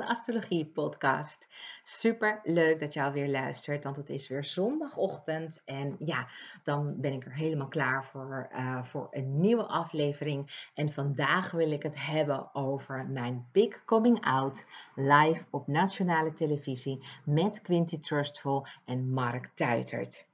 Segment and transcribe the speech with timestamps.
[0.00, 1.46] de Astrologie Podcast.
[1.84, 5.62] Super leuk dat je alweer luistert, want het is weer zondagochtend.
[5.64, 6.28] En ja,
[6.62, 10.68] dan ben ik er helemaal klaar voor, uh, voor een nieuwe aflevering.
[10.74, 17.06] En vandaag wil ik het hebben over mijn Big Coming Out live op nationale televisie
[17.24, 20.28] met Quinty Trustful en Mark Tuitert.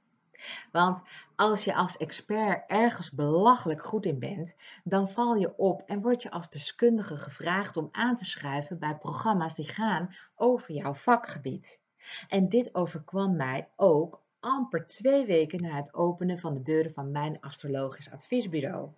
[0.71, 1.01] Want
[1.37, 6.23] als je als expert ergens belachelijk goed in bent, dan val je op en word
[6.23, 11.79] je als deskundige gevraagd om aan te schrijven bij programma's die gaan over jouw vakgebied.
[12.27, 17.11] En dit overkwam mij ook amper twee weken na het openen van de deuren van
[17.11, 18.89] mijn astrologisch adviesbureau.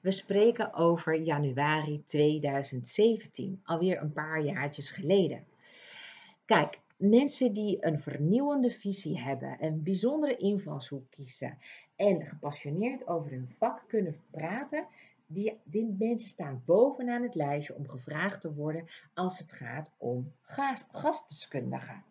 [0.00, 5.44] We spreken over januari 2017, alweer een paar jaartjes geleden.
[6.44, 11.58] Kijk, Mensen die een vernieuwende visie hebben, een bijzondere invalshoek kiezen
[11.96, 14.86] en gepassioneerd over hun vak kunnen praten,
[15.26, 20.32] die, die mensen staan bovenaan het lijstje om gevraagd te worden als het gaat om
[20.90, 22.04] gastdeskundigen.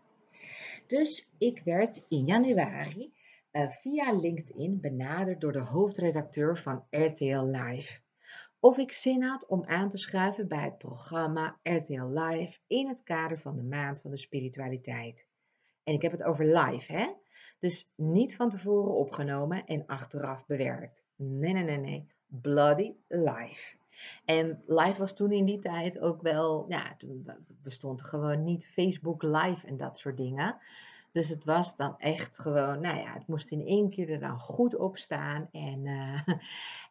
[0.88, 3.14] Dus ik werd in januari
[3.52, 8.00] uh, via LinkedIn benaderd door de hoofdredacteur van RTL Live
[8.62, 13.04] of ik zin had om aan te schuiven bij het programma RTL Live in het
[13.04, 15.28] kader van de maand van de spiritualiteit.
[15.84, 17.14] En ik heb het over live, hè?
[17.60, 21.04] Dus niet van tevoren opgenomen en achteraf bewerkt.
[21.16, 22.08] Nee, nee, nee, nee.
[22.28, 23.76] Bloody live.
[24.26, 27.30] En live was toen in die tijd ook wel, ja, toen
[27.64, 30.58] bestond gewoon niet Facebook live en dat soort dingen.
[31.12, 34.40] Dus het was dan echt gewoon, nou ja, het moest in één keer er dan
[34.40, 35.50] goed op staan.
[35.52, 36.28] En, uh,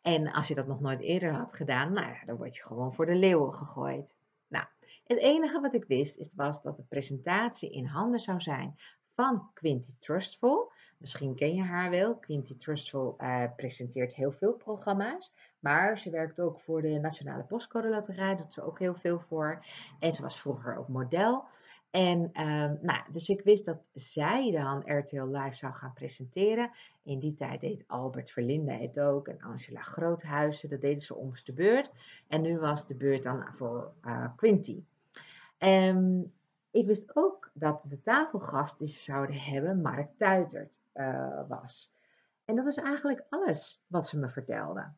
[0.02, 2.94] en als je dat nog nooit eerder had gedaan, nou ja, dan word je gewoon
[2.94, 4.16] voor de leeuwen gegooid.
[4.48, 4.64] Nou,
[5.04, 8.76] het enige wat ik wist is, was dat de presentatie in handen zou zijn
[9.14, 10.72] van Quinty Trustful.
[10.98, 12.16] Misschien ken je haar wel.
[12.16, 15.32] Quinty Trustful uh, presenteert heel veel programma's.
[15.58, 18.36] Maar ze werkt ook voor de Nationale Postcode Loterij.
[18.36, 19.64] Doet ze ook heel veel voor.
[19.98, 21.44] En ze was vroeger ook model.
[21.90, 26.70] En uh, nou, dus ik wist dat zij dan RTL Live zou gaan presenteren.
[27.02, 30.68] In die tijd deed Albert Verlinde het ook en Angela Groothuizen.
[30.68, 31.90] Dat deden ze om de beurt.
[32.28, 34.84] En nu was de beurt dan voor uh, Quinty.
[35.58, 36.32] Um,
[36.70, 41.92] ik wist ook dat de tafelgast die ze zouden hebben Mark Tuitert uh, was.
[42.44, 44.92] En dat is eigenlijk alles wat ze me vertelde.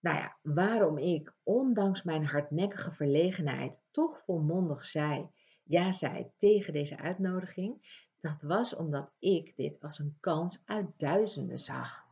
[0.00, 5.28] Nou ja, waarom ik, ondanks mijn hardnekkige verlegenheid, toch volmondig zei
[5.66, 11.58] ja zei tegen deze uitnodiging, dat was omdat ik dit als een kans uit duizenden
[11.58, 12.04] zag.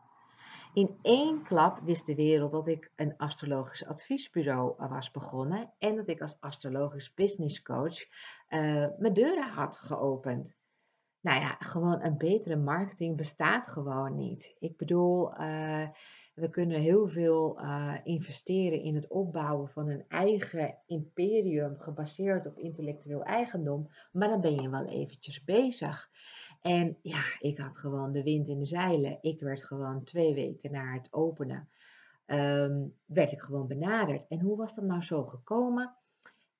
[0.74, 6.08] In één klap wist de wereld dat ik een astrologisch adviesbureau was begonnen en dat
[6.08, 8.04] ik als astrologisch business coach
[8.48, 10.56] uh, mijn deuren had geopend.
[11.20, 14.56] Nou ja, gewoon een betere marketing bestaat gewoon niet.
[14.58, 15.88] Ik bedoel, uh,
[16.34, 22.58] we kunnen heel veel uh, investeren in het opbouwen van een eigen imperium gebaseerd op
[22.58, 26.10] intellectueel eigendom, maar dan ben je wel eventjes bezig.
[26.60, 29.18] En ja, ik had gewoon de wind in de zeilen.
[29.20, 31.68] Ik werd gewoon twee weken na het openen,
[32.26, 34.26] um, werd ik gewoon benaderd.
[34.28, 35.94] En hoe was dat nou zo gekomen?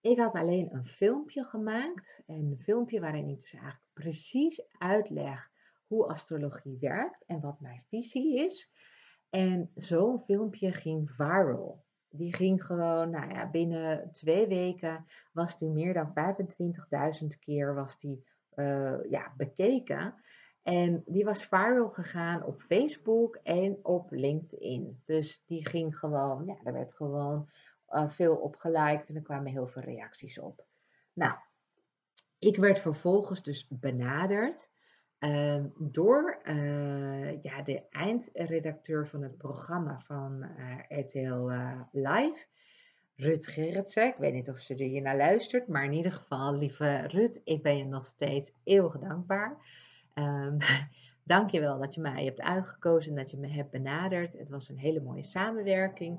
[0.01, 5.51] Ik had alleen een filmpje gemaakt, een filmpje waarin ik dus eigenlijk precies uitleg
[5.87, 8.71] hoe astrologie werkt en wat mijn visie is.
[9.35, 11.85] En zo'n filmpje ging viral.
[12.09, 16.13] Die ging gewoon, nou ja, binnen twee weken was die meer dan
[17.23, 18.25] 25.000 keer was die,
[18.55, 20.15] uh, ja, bekeken.
[20.63, 25.03] En die was viral gegaan op Facebook en op LinkedIn.
[25.05, 27.51] Dus die ging gewoon, ja, er werd gewoon
[27.89, 30.65] uh, veel op geliked en er kwamen heel veel reacties op.
[31.13, 31.35] Nou,
[32.39, 34.71] ik werd vervolgens dus benaderd
[35.25, 42.45] Ehm, door uh, ja, de eindredacteur van het programma van uh, RTL uh, Live,
[43.17, 44.07] Rut Gerritsen.
[44.07, 47.41] Ik weet niet of ze er hier naar luistert, maar in ieder geval, lieve Rut,
[47.45, 49.57] ik ben je nog steeds eeuwig dankbaar.
[50.15, 50.57] Um,
[51.33, 54.39] Dank je wel dat je mij hebt uitgekozen en dat je me hebt benaderd.
[54.39, 56.19] Het was een hele mooie samenwerking.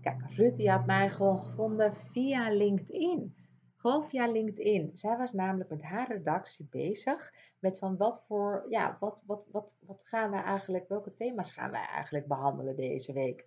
[0.00, 3.34] Kijk, Rut die had mij gewoon gevonden via LinkedIn.
[3.76, 4.90] Gewoon via LinkedIn.
[4.92, 7.32] Zij was namelijk met haar redactie bezig
[7.64, 11.70] met van wat voor, ja, wat, wat, wat, wat gaan we eigenlijk, welke thema's gaan
[11.70, 13.46] wij eigenlijk behandelen deze week?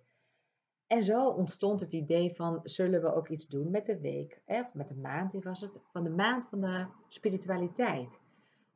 [0.86, 4.60] En zo ontstond het idee van, zullen we ook iets doen met de week, hè,
[4.60, 8.20] of met de maand, was het, van de maand van de spiritualiteit.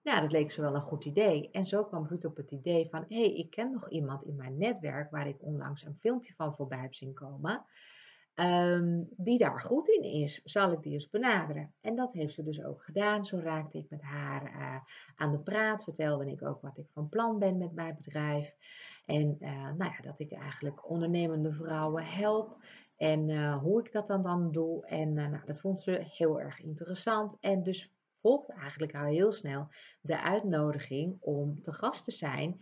[0.02, 1.50] Ja, dat leek ze wel een goed idee.
[1.52, 4.36] En zo kwam Ruud op het idee van, hé, hey, ik ken nog iemand in
[4.36, 7.64] mijn netwerk waar ik onlangs een filmpje van voorbij heb zien komen.
[8.34, 11.74] Um, die daar goed in is, zal ik die eens benaderen.
[11.80, 13.24] En dat heeft ze dus ook gedaan.
[13.24, 14.76] Zo raakte ik met haar uh,
[15.16, 18.54] aan de praat, vertelde ik ook wat ik van plan ben met mijn bedrijf.
[19.06, 19.36] En
[19.76, 22.56] nou ja, dat ik eigenlijk ondernemende vrouwen help.
[22.96, 24.86] En hoe ik dat dan, dan doe.
[24.86, 27.36] En nou, dat vond ze heel erg interessant.
[27.40, 29.68] En dus volgde eigenlijk al heel snel
[30.00, 32.60] de uitnodiging om te gast te zijn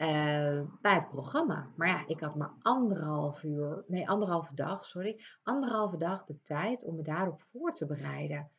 [0.00, 1.70] uh, bij het programma.
[1.76, 6.84] Maar ja, ik had maar anderhalf uur, nee, anderhalve dag, sorry, anderhalve dag de tijd
[6.84, 8.50] om me daarop voor te bereiden.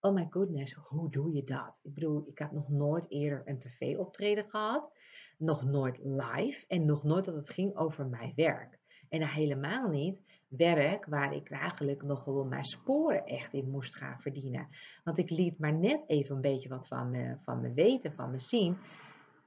[0.00, 1.78] Oh my goodness, hoe doe je dat?
[1.82, 4.92] Ik bedoel, ik had nog nooit eerder een tv-optreden gehad,
[5.38, 8.78] nog nooit live en nog nooit dat het ging over mijn werk.
[9.08, 14.20] En helemaal niet werk waar ik eigenlijk nog gewoon mijn sporen echt in moest gaan
[14.20, 14.68] verdienen.
[15.04, 18.38] Want ik liet maar net even een beetje wat van van me weten, van me
[18.38, 18.76] zien.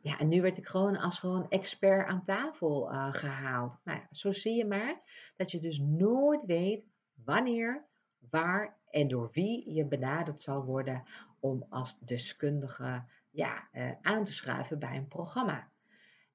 [0.07, 3.80] Ja, en nu werd ik gewoon als gewoon expert aan tafel uh, gehaald.
[3.83, 5.01] Nou ja, zo zie je maar
[5.36, 6.88] dat je dus nooit weet
[7.24, 7.86] wanneer,
[8.30, 11.04] waar en door wie je benaderd zal worden
[11.39, 15.69] om als deskundige ja, uh, aan te schuiven bij een programma.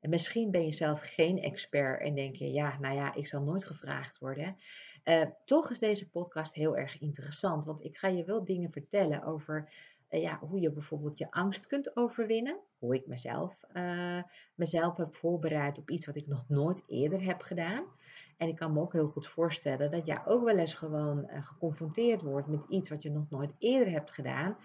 [0.00, 3.42] En misschien ben je zelf geen expert en denk je, ja, nou ja, ik zal
[3.42, 4.56] nooit gevraagd worden.
[5.04, 9.24] Uh, toch is deze podcast heel erg interessant, want ik ga je wel dingen vertellen
[9.24, 9.72] over
[10.20, 12.58] ja, hoe je bijvoorbeeld je angst kunt overwinnen.
[12.78, 14.22] Hoe ik mezelf, uh,
[14.54, 17.84] mezelf heb voorbereid op iets wat ik nog nooit eerder heb gedaan.
[18.36, 22.22] En ik kan me ook heel goed voorstellen dat jij ook wel eens gewoon geconfronteerd
[22.22, 24.56] wordt met iets wat je nog nooit eerder hebt gedaan.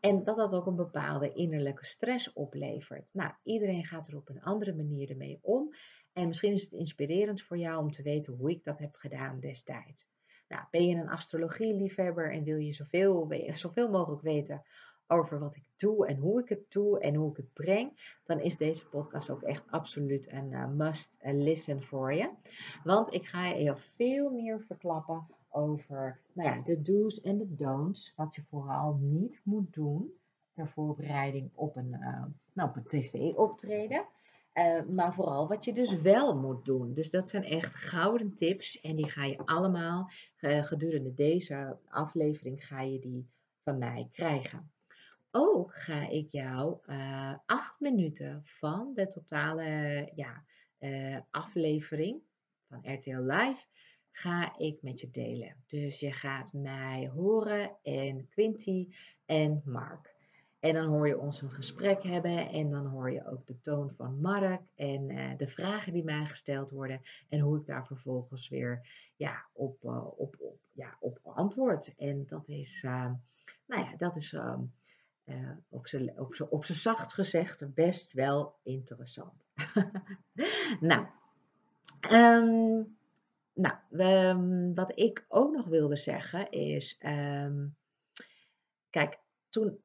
[0.00, 3.10] En dat dat ook een bepaalde innerlijke stress oplevert.
[3.12, 5.74] Nou, iedereen gaat er op een andere manier ermee om.
[6.12, 9.40] En misschien is het inspirerend voor jou om te weten hoe ik dat heb gedaan
[9.40, 10.06] destijds.
[10.48, 14.62] Nou, ben je een astrologie-liefhebber en wil je zoveel, zoveel mogelijk weten
[15.08, 18.40] over wat ik doe en hoe ik het doe en hoe ik het breng, dan
[18.40, 22.30] is deze podcast ook echt absoluut een uh, must listen voor je.
[22.84, 28.12] Want ik ga je veel meer verklappen over nou ja, de do's en de don'ts,
[28.16, 30.12] wat je vooral niet moet doen
[30.52, 34.06] ter voorbereiding op een, uh, nou, op een tv-optreden.
[34.88, 36.94] Maar vooral wat je dus wel moet doen.
[36.94, 40.10] Dus dat zijn echt gouden tips en die ga je allemaal
[40.40, 43.28] gedurende deze aflevering ga je die
[43.62, 44.70] van mij krijgen.
[45.30, 46.78] Ook ga ik jou
[47.46, 50.44] acht minuten van de totale ja,
[51.30, 52.20] aflevering
[52.68, 53.64] van RTL Live
[54.10, 55.56] ga ik met je delen.
[55.66, 58.88] Dus je gaat mij horen en Quinty
[59.26, 60.14] en Mark.
[60.60, 63.92] En dan hoor je ons een gesprek hebben en dan hoor je ook de toon
[63.96, 68.48] van Mark en uh, de vragen die mij gesteld worden en hoe ik daar vervolgens
[68.48, 69.84] weer ja, op,
[70.16, 71.94] op, op, ja, op antwoord.
[71.96, 73.20] En dat is, nou
[73.66, 74.36] ja, dat is
[75.26, 76.18] uh, op zijn
[76.50, 79.46] op zacht gezegd best wel interessant.
[80.80, 81.06] nou,
[82.10, 82.96] um,
[83.52, 87.76] nou, um, wat ik ook nog wilde zeggen is, um,
[88.90, 89.18] kijk,
[89.48, 89.80] toen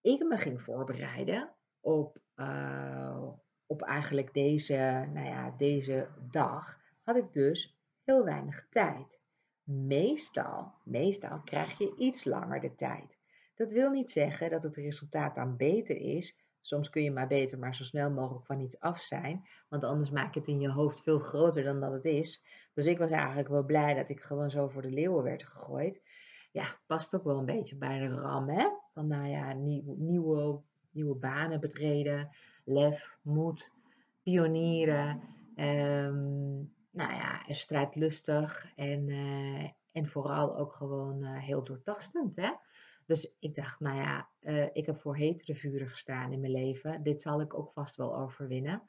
[0.00, 3.28] ik me ging voorbereiden op, uh,
[3.66, 9.20] op eigenlijk deze, nou ja, deze dag, had ik dus heel weinig tijd.
[9.64, 13.18] Meestal, meestal krijg je iets langer de tijd.
[13.62, 17.58] Dat wil niet zeggen dat het resultaat dan beter is, Soms kun je maar beter
[17.58, 19.48] maar zo snel mogelijk van iets af zijn.
[19.68, 22.42] Want anders maak je het in je hoofd veel groter dan dat het is.
[22.74, 26.02] Dus ik was eigenlijk wel blij dat ik gewoon zo voor de leeuwen werd gegooid.
[26.52, 28.68] Ja, past ook wel een beetje bij de ram, hè?
[28.92, 32.30] Van nou ja, nieuwe, nieuwe banen betreden.
[32.64, 33.70] Lef, moed,
[34.22, 35.22] pionieren.
[35.56, 38.72] Um, nou ja, strijdlustig.
[38.76, 42.50] En, uh, en vooral ook gewoon uh, heel doortastend, hè?
[43.06, 47.02] Dus ik dacht, nou ja, uh, ik heb voor hetere vuren gestaan in mijn leven.
[47.02, 48.82] Dit zal ik ook vast wel overwinnen.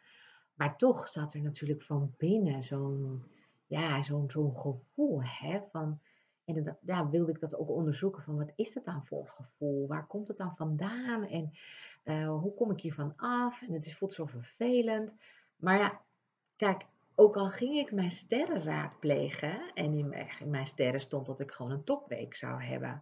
[0.53, 3.24] Maar toch zat er natuurlijk van binnen zo'n
[3.67, 6.00] ja, zo'n zo'n gevoel hè, van.
[6.46, 9.88] En dan ja, wilde ik dat ook onderzoeken van wat is dat dan voor gevoel?
[9.88, 11.27] Waar komt het dan vandaan?
[11.27, 11.51] En
[12.03, 13.62] uh, hoe kom ik hiervan af?
[13.62, 15.12] En het voelt zo vervelend.
[15.55, 16.01] Maar ja,
[16.55, 21.51] kijk, ook al ging ik mijn sterren raadplegen en in mijn sterren stond dat ik
[21.51, 23.01] gewoon een topweek zou hebben.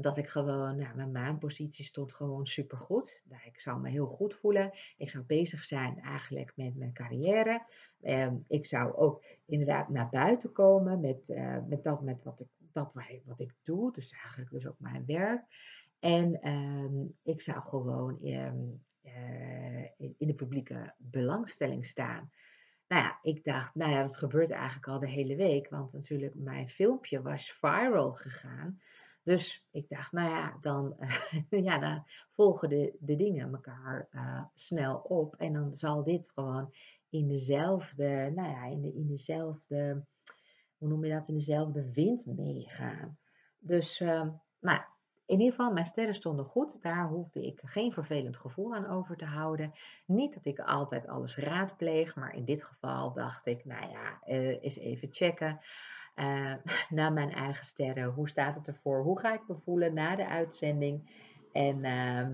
[0.00, 3.22] Dat ik gewoon, nou, mijn maanpositie stond gewoon supergoed.
[3.28, 4.72] Nou, ik zou me heel goed voelen.
[4.96, 7.62] Ik zou bezig zijn eigenlijk met mijn carrière.
[8.02, 12.46] Ehm, ik zou ook inderdaad naar buiten komen met, uh, met dat met wat ik,
[12.72, 12.92] dat
[13.24, 13.92] wat ik doe.
[13.92, 15.44] Dus eigenlijk dus ook mijn werk.
[15.98, 18.52] En ehm, ik zou gewoon uh,
[19.96, 22.30] in, in de publieke belangstelling staan.
[22.88, 26.34] Nou ja, ik dacht, nou ja, dat gebeurt eigenlijk al de hele week, want natuurlijk
[26.34, 28.80] mijn filmpje was viral gegaan.
[29.28, 30.96] Dus ik dacht, nou ja, dan,
[31.68, 35.34] ja, dan volgen de, dingen elkaar uh, snel op.
[35.34, 36.74] En dan zal dit gewoon
[37.08, 40.04] in dezelfde, nou ja, in, de, in dezelfde,
[40.76, 43.18] hoe noem je dat, in dezelfde wind meegaan.
[43.58, 44.28] Dus, uh,
[44.60, 44.80] nou,
[45.26, 46.82] in ieder geval, mijn sterren stonden goed.
[46.82, 49.72] Daar hoefde ik geen vervelend gevoel aan over te houden.
[50.06, 54.62] Niet dat ik altijd alles raadpleeg, maar in dit geval dacht ik, nou ja, uh,
[54.62, 55.60] eens even checken.
[56.18, 56.54] Uh,
[56.98, 58.04] naar mijn eigen sterren.
[58.04, 59.02] Hoe staat het ervoor?
[59.02, 61.26] Hoe ga ik me voelen na de uitzending?
[61.52, 62.28] En uh,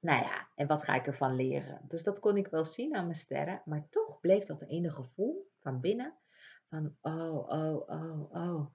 [0.00, 1.80] nou ja, en wat ga ik ervan leren?
[1.88, 5.50] Dus dat kon ik wel zien aan mijn sterren, maar toch bleef dat ene gevoel
[5.60, 6.14] van binnen
[6.72, 8.66] van oh, oh, oh, oh.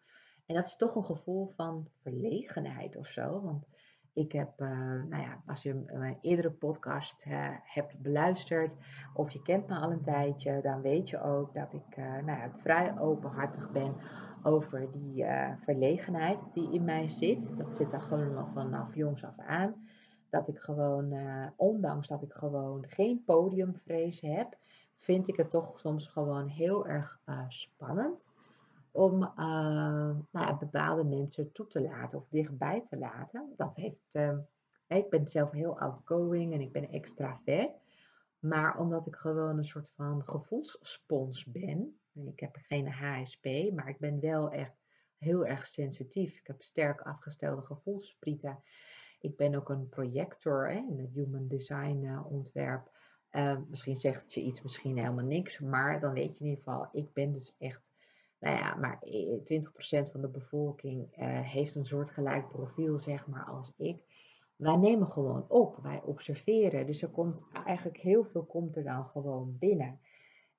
[0.46, 3.41] En dat is toch een gevoel van verlegenheid of zo.
[3.41, 3.67] Want
[4.17, 4.69] ik heb, uh,
[5.09, 7.25] nou ja, als je mijn eerdere podcast
[7.63, 8.75] hebt beluisterd
[9.13, 12.39] of je kent me al een tijdje, dan weet je ook dat ik uh, nou
[12.39, 13.95] ja, vrij openhartig ben
[14.43, 15.25] over die
[15.59, 17.57] verlegenheid die in mij zit.
[17.57, 19.88] Dat zit er gewoon nog vanaf jongs af aan.
[20.29, 21.13] Dat ik gewoon,
[21.55, 24.57] ondanks dat ik gewoon geen podiumvrees heb,
[24.97, 28.29] vind ik het toch soms gewoon heel erg spannend
[28.98, 33.54] om uh, nou bepaalde mensen toe te laten of dichtbij te laten.
[33.58, 34.38] Dat heeft, uh,
[34.88, 37.72] ik ben zelf heel outgoing en ik ben extravert.
[38.39, 42.00] Maar omdat ik gewoon een soort van gevoelsspons ben.
[42.13, 44.75] Ik heb geen HSP, maar ik ben wel echt
[45.18, 46.38] heel erg sensitief.
[46.38, 48.63] Ik heb sterk afgestelde gevoelssprieten.
[49.20, 52.96] Ik ben ook een projector hè, in het human design uh, ontwerp.
[53.70, 55.60] Misschien zegt je iets, misschien helemaal niks.
[55.60, 57.96] Maar dan weet je in ieder geval, ik ben dus echt
[58.39, 63.74] nou ja, maar 20% van de bevolking uh, heeft een soortgelijk profiel, zeg maar, als
[63.77, 64.03] ik.
[64.56, 66.86] Wij nemen gewoon op, wij observeren.
[66.86, 70.00] Dus er komt eigenlijk heel veel komt er dan gewoon binnen.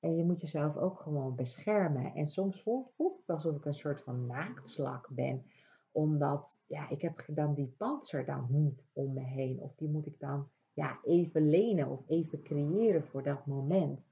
[0.00, 2.14] En je moet jezelf ook gewoon beschermen.
[2.14, 5.44] En soms voelt, voelt het alsof ik een soort van naaktslak ben.
[5.92, 9.60] Omdat, ja, ik heb dan die panzer dan niet om me heen.
[9.60, 14.06] Of die moet ik dan ja, even lenen of even creëren voor dat moment.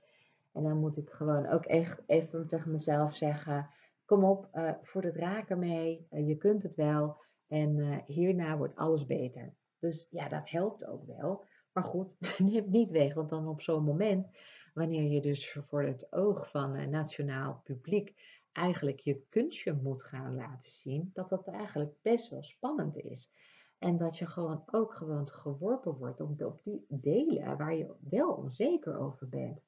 [0.56, 3.70] En dan moet ik gewoon ook echt even tegen mezelf zeggen:
[4.04, 7.16] kom op, uh, voer het raken mee, uh, je kunt het wel.
[7.46, 9.54] En uh, hierna wordt alles beter.
[9.78, 11.44] Dus ja, dat helpt ook wel.
[11.72, 14.30] Maar goed, neem niet weg, want dan op zo'n moment,
[14.74, 18.14] wanneer je dus voor het oog van nationaal publiek
[18.52, 23.30] eigenlijk je kunstje moet gaan laten zien, dat dat eigenlijk best wel spannend is.
[23.78, 28.98] En dat je gewoon ook gewoon geworpen wordt op die delen waar je wel onzeker
[28.98, 29.65] over bent.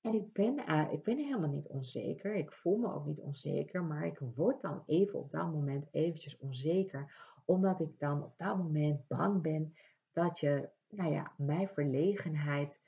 [0.00, 2.34] En ik ben, uh, ik ben helemaal niet onzeker.
[2.34, 3.84] Ik voel me ook niet onzeker.
[3.84, 7.12] Maar ik word dan even op dat moment eventjes onzeker.
[7.44, 9.74] Omdat ik dan op dat moment bang ben
[10.12, 12.80] dat je, nou ja, mijn verlegenheid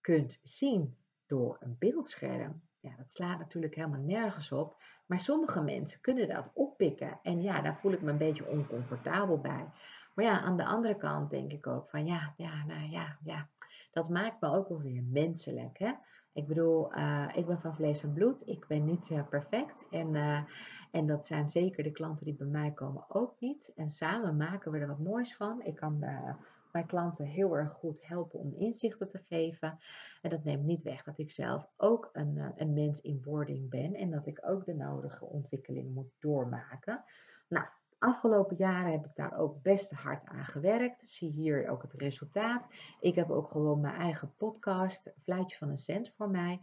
[0.00, 2.62] kunt zien door een beeldscherm.
[2.80, 4.76] Ja, dat slaat natuurlijk helemaal nergens op.
[5.06, 7.18] Maar sommige mensen kunnen dat oppikken.
[7.22, 9.66] En ja, daar voel ik me een beetje oncomfortabel bij.
[10.14, 13.48] Maar ja, aan de andere kant denk ik ook van ja, ja, nou ja, ja.
[13.92, 15.78] Dat maakt me ook wel weer menselijk.
[15.78, 15.92] Hè?
[16.34, 18.46] Ik bedoel, uh, ik ben van vlees en bloed.
[18.46, 19.86] Ik ben niet uh, perfect.
[19.90, 20.40] En, uh,
[20.90, 23.72] en dat zijn zeker de klanten die bij mij komen ook niet.
[23.76, 25.62] En samen maken we er wat moois van.
[25.62, 25.98] Ik kan
[26.72, 29.78] mijn klanten heel erg goed helpen om inzichten te geven.
[30.22, 33.94] En dat neemt niet weg dat ik zelf ook een, een mens in wording ben.
[33.94, 37.04] En dat ik ook de nodige ontwikkeling moet doormaken.
[37.48, 37.66] Nou,
[38.02, 41.02] Afgelopen jaren heb ik daar ook best hard aan gewerkt.
[41.02, 42.68] Zie hier ook het resultaat.
[43.00, 46.60] Ik heb ook gewoon mijn eigen podcast, Fluitje van een Cent voor mij,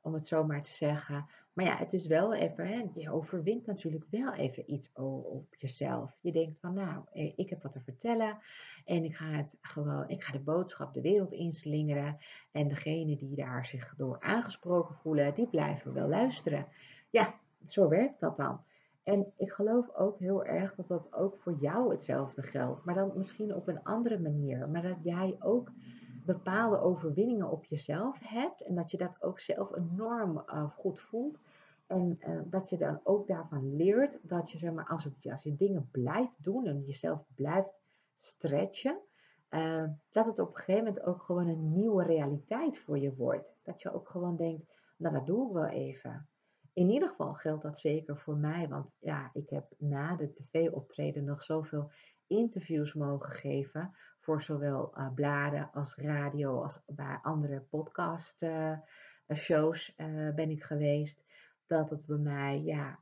[0.00, 1.26] om het zo maar te zeggen.
[1.52, 6.16] Maar ja, het is wel even, hè, je overwint natuurlijk wel even iets op jezelf.
[6.20, 8.38] Je denkt van, nou, eh, ik heb wat te vertellen
[8.84, 12.18] en ik ga het gewoon, ik ga de boodschap de wereld inslingeren.
[12.52, 16.66] En degenen die daar zich door aangesproken voelen, die blijven wel luisteren.
[17.10, 18.66] Ja, zo werkt dat dan.
[19.08, 23.12] En ik geloof ook heel erg dat dat ook voor jou hetzelfde geldt, maar dan
[23.14, 24.68] misschien op een andere manier.
[24.68, 25.70] Maar dat jij ook
[26.24, 31.40] bepaalde overwinningen op jezelf hebt en dat je dat ook zelf enorm uh, goed voelt.
[31.86, 35.56] En uh, dat je dan ook daarvan leert dat je, zeg maar, als, als je
[35.56, 37.74] dingen blijft doen en jezelf blijft
[38.14, 38.98] stretchen,
[39.50, 43.54] uh, dat het op een gegeven moment ook gewoon een nieuwe realiteit voor je wordt.
[43.62, 44.62] Dat je ook gewoon denkt,
[44.96, 46.28] nou dat doe ik wel even
[46.78, 51.24] in ieder geval geldt dat zeker voor mij, want ja, ik heb na de tv-optreden
[51.24, 51.90] nog zoveel
[52.26, 58.78] interviews mogen geven voor zowel uh, bladen als radio als bij andere podcast uh,
[59.34, 61.24] shows uh, ben ik geweest,
[61.66, 63.00] dat het bij mij, ja,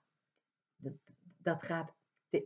[0.77, 0.95] dat,
[1.39, 1.95] dat gaat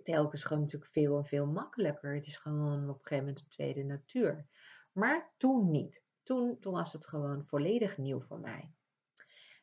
[0.03, 2.15] telkens gewoon natuurlijk veel en veel makkelijker.
[2.15, 4.47] Het is gewoon op een gegeven moment een tweede natuur.
[4.93, 6.05] Maar toen niet.
[6.23, 8.73] Toen, toen was het gewoon volledig nieuw voor mij.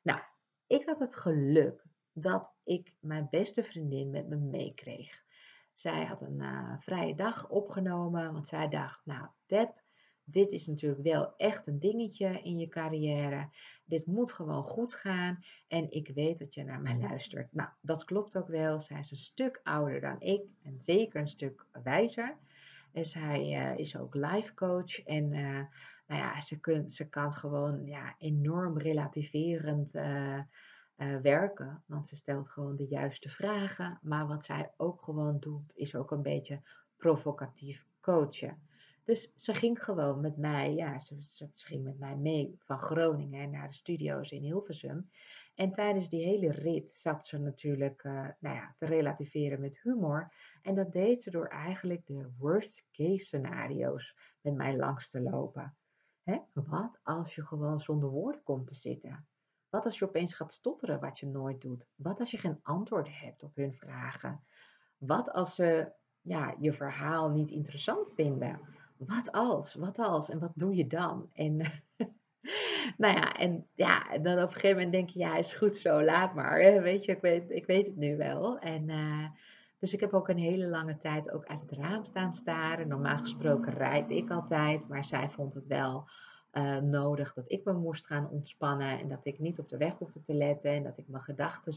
[0.02, 0.22] Nou,
[0.68, 1.84] ik had het geluk
[2.14, 5.26] dat ik mijn beste vriendin met me meekreeg.
[5.74, 9.82] Zij had een uh, vrije dag opgenomen, want zij dacht, nou Deb,
[10.24, 13.50] dit is natuurlijk wel echt een dingetje in je carrière.
[13.86, 15.44] Dit moet gewoon goed gaan.
[15.68, 17.54] En ik weet dat je naar mij luistert.
[17.54, 18.80] Nou, dat klopt ook wel.
[18.80, 20.42] Zij is een stuk ouder dan ik.
[20.64, 22.38] En zeker een stuk wijzer.
[22.92, 25.04] En zij uh, is ook life coach.
[25.04, 25.62] En uh,
[26.08, 30.42] nou ja, ze, ze kan gewoon ja, enorm relativerend uh,
[31.22, 31.84] werken.
[31.86, 34.00] Want ze stelt gewoon de juiste vragen.
[34.02, 36.62] Maar wat zij ook gewoon doet, is ook een beetje
[36.98, 38.62] provocatief coachen.
[39.04, 43.74] Dus ze ging gewoon met mij, ja, ze, met mij mee van Groningen naar de
[43.74, 45.10] studio's in Hilversum.
[45.56, 50.34] En tijdens die hele rit zat ze natuurlijk uh, nou ja, te relativeren met humor.
[50.62, 55.76] En dat deed ze door eigenlijk de worst case scenario's met mij langs te lopen.
[56.28, 56.38] Hè?
[56.54, 59.28] Wat als je gewoon zonder woorden komt te zitten?
[59.70, 61.86] Wat als je opeens gaat stotteren wat je nooit doet?
[61.96, 64.44] Wat als je geen antwoorden hebt op hun vragen?
[64.98, 65.92] Wat als ze
[66.22, 68.60] ja, je verhaal niet interessant vinden?
[68.98, 71.30] wat als, wat als en wat doe je dan?
[71.34, 71.58] En
[72.98, 76.04] nou ja, en ja, dan op een gegeven moment denk je, ja, is goed zo,
[76.04, 76.82] laat maar.
[76.82, 78.60] Weet je, ik weet, ik weet het nu wel.
[78.60, 79.30] En uh,
[79.80, 82.88] dus ik heb ook een hele lange tijd ook uit het raam staan staren.
[82.88, 86.08] Normaal gesproken rijd ik altijd, maar zij vond het wel
[86.54, 89.98] uh, nodig dat ik me moest gaan ontspannen en dat ik niet op de weg
[89.98, 91.74] hoefde te letten en dat ik mijn gedachten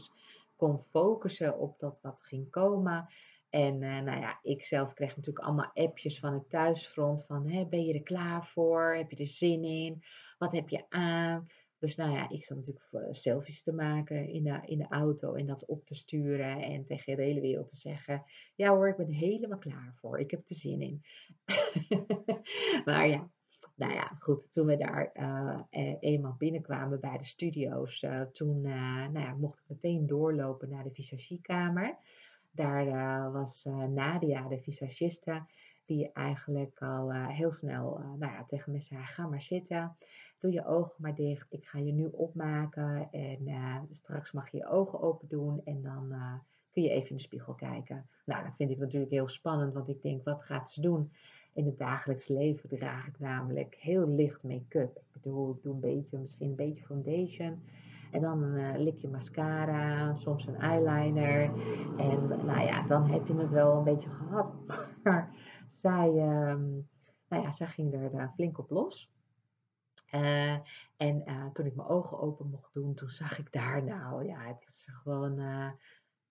[0.55, 3.07] kon focussen op dat wat ging komen.
[3.49, 7.85] En uh, nou ja, ik zelf kreeg natuurlijk allemaal appjes van het thuisfront van ben
[7.85, 8.93] je er klaar voor?
[8.95, 10.03] Heb je er zin in?
[10.37, 11.47] Wat heb je aan?
[11.81, 15.33] Dus nou ja, ik zat natuurlijk uh, selfies te maken in de, in de auto
[15.33, 18.23] en dat op te sturen en tegen de hele wereld te zeggen,
[18.55, 20.19] ja hoor, ik ben helemaal klaar voor.
[20.19, 21.03] Ik heb er zin in.
[22.85, 23.29] maar ja,
[23.75, 25.59] nou ja, goed, toen we daar uh,
[25.99, 31.97] eenmaal binnenkwamen bij de studio's, toen nou ja, mocht ik meteen doorlopen naar de visagiekamer.
[32.51, 35.45] Daar was Nadia, de visagiste,
[35.85, 39.95] die eigenlijk al uh, heel snel nou ja, tegen me zei: Ga maar zitten,
[40.39, 41.47] doe je ogen maar dicht.
[41.49, 46.13] Ik ga je nu opmaken en straks mag je je ogen open doen en dan
[46.71, 48.09] kun je even in de spiegel kijken.
[48.25, 51.11] Nou, dat vind ik natuurlijk heel spannend, want ik denk: wat gaat ze doen?
[51.53, 54.97] In het dagelijks leven draag ik namelijk heel licht make-up.
[54.97, 57.59] Ik bedoel, ik doe een beetje, misschien een beetje foundation.
[58.11, 61.41] En dan een likje mascara, soms een eyeliner.
[61.97, 64.53] En nou ja, dan heb je het wel een beetje gehad.
[65.81, 66.89] zij, um,
[67.27, 69.09] nou ja, zij ging er uh, flink op los.
[70.11, 70.57] Uh,
[70.97, 74.47] en uh, toen ik mijn ogen open mocht doen, toen zag ik daar nou, ja,
[74.47, 75.35] het is gewoon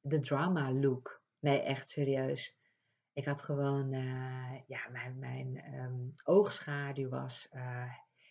[0.00, 1.22] de drama look.
[1.38, 2.54] Nee, echt serieus.
[3.12, 3.90] Ik had gewoon,
[4.66, 7.48] ja, mijn, mijn um, oogschaduw was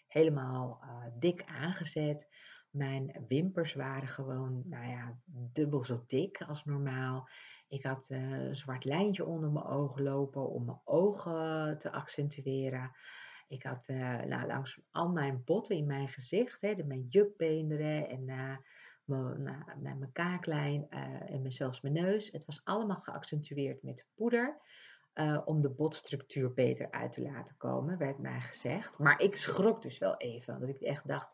[0.07, 0.81] helemaal
[1.19, 2.27] dik aangezet.
[2.69, 7.29] Mijn wimpers waren gewoon, nou ja, dubbel zo dik als normaal.
[7.69, 12.91] Ik had uh, een zwart lijntje onder mijn ogen lopen om mijn ogen te accentueren.
[13.47, 18.09] Ik had uh, nou, langs al mijn botten in mijn gezicht, hè, de, mijn jukbeenderen
[18.09, 18.25] en
[19.05, 20.89] mijn, mijn kaaklijn
[21.25, 22.31] en zelfs mijn neus.
[22.31, 24.57] Het was allemaal geaccentueerd met poeder.
[25.45, 28.97] Om de botstructuur beter uit te laten komen, werd mij gezegd.
[28.97, 31.31] Maar ik schrok dus wel even, dat ik echt dacht,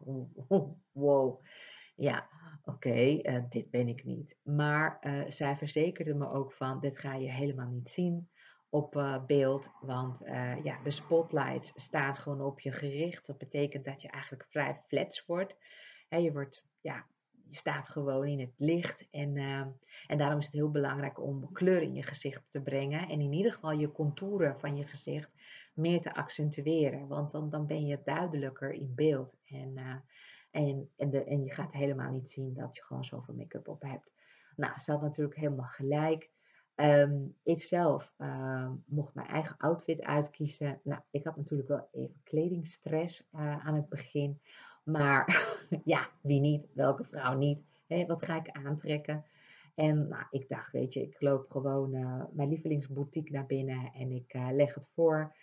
[0.91, 1.45] wow,
[1.95, 2.27] ja,
[2.63, 4.35] oké, eh, dit ben ik niet.
[4.43, 8.29] Maar uh, zij verzekerde me ook van, dit ga je helemaal niet zien
[8.69, 10.21] op beeld, want
[10.63, 13.25] ja, de spotlights staan gewoon op je gericht.
[13.25, 15.55] Dat betekent dat je eigenlijk vrij flats wordt.
[16.09, 17.05] Je wordt ja,
[17.49, 19.07] je staat gewoon in het licht.
[19.11, 19.65] En, uh,
[20.07, 23.09] en daarom is het heel belangrijk om kleur in je gezicht te brengen.
[23.09, 25.29] En in ieder geval je contouren van je gezicht
[25.73, 27.07] meer te accentueren.
[27.07, 29.37] Want dan, dan ben je duidelijker in beeld.
[29.45, 30.03] En,
[30.55, 33.81] en, en, de, en je gaat helemaal niet zien dat je gewoon zoveel make-up op
[33.81, 34.11] hebt.
[34.55, 36.29] Nou, ze had natuurlijk helemaal gelijk.
[36.75, 40.79] Um, ik zelf uh, mocht mijn eigen outfit uitkiezen.
[40.83, 44.41] Nou, ik had natuurlijk wel even kledingstress uh, aan het begin.
[44.83, 45.47] Maar
[45.83, 46.67] ja, wie niet?
[46.73, 47.65] Welke vrouw niet?
[48.07, 49.25] Wat ga ik aantrekken?
[49.75, 54.11] En nou, ik dacht, weet je, ik loop gewoon uh, mijn lievelingsboutique naar binnen en
[54.11, 55.35] ik uh, leg het voor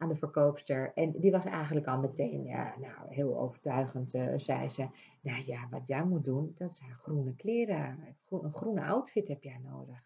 [0.00, 0.92] aan de verkoopster.
[0.94, 4.14] En die was eigenlijk al meteen ja, nou, heel overtuigend.
[4.14, 4.88] Uh, zei ze,
[5.20, 8.16] nou ja, wat jij moet doen, dat zijn groene kleren.
[8.28, 10.02] een groene outfit heb jij nodig.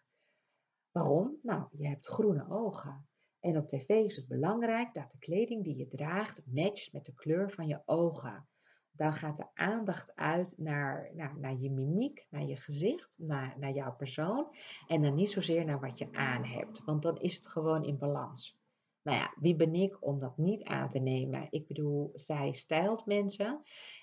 [0.92, 1.38] Waarom?
[1.42, 3.06] Nou, je hebt groene ogen.
[3.40, 7.14] En op tv is het belangrijk dat de kleding die je draagt matcht met de
[7.14, 8.48] kleur van je ogen
[8.96, 13.72] dan gaat de aandacht uit naar, naar, naar je mimiek, naar je gezicht, naar, naar
[13.72, 14.56] jouw persoon.
[14.88, 17.98] En dan niet zozeer naar wat je aan hebt, want dan is het gewoon in
[17.98, 18.56] balans.
[19.04, 21.46] Nou ja, wie ben ik om dat niet aan te nemen?
[21.50, 23.62] Ik bedoel, zij stijlt mensen.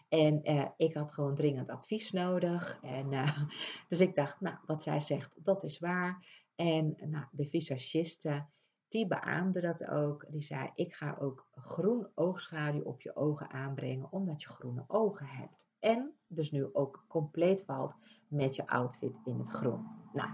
[0.09, 2.79] En uh, ik had gewoon dringend advies nodig.
[2.81, 3.37] En, uh,
[3.89, 6.25] dus ik dacht, nou, wat zij zegt, dat is waar.
[6.55, 8.45] En nou, de visagiste,
[8.87, 10.25] die beaamde dat ook.
[10.29, 15.27] Die zei, ik ga ook groen oogschaduw op je ogen aanbrengen, omdat je groene ogen
[15.27, 15.65] hebt.
[15.79, 17.95] En dus nu ook compleet valt
[18.31, 19.87] met je outfit in het groen.
[20.13, 20.29] Nou,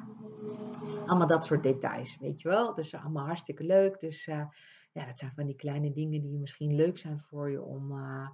[1.06, 2.74] allemaal dat soort details, weet je wel.
[2.74, 4.00] Dus allemaal hartstikke leuk.
[4.00, 4.46] Dus uh,
[4.92, 8.30] ja, dat zijn van die kleine dingen die misschien leuk zijn voor je om, uh,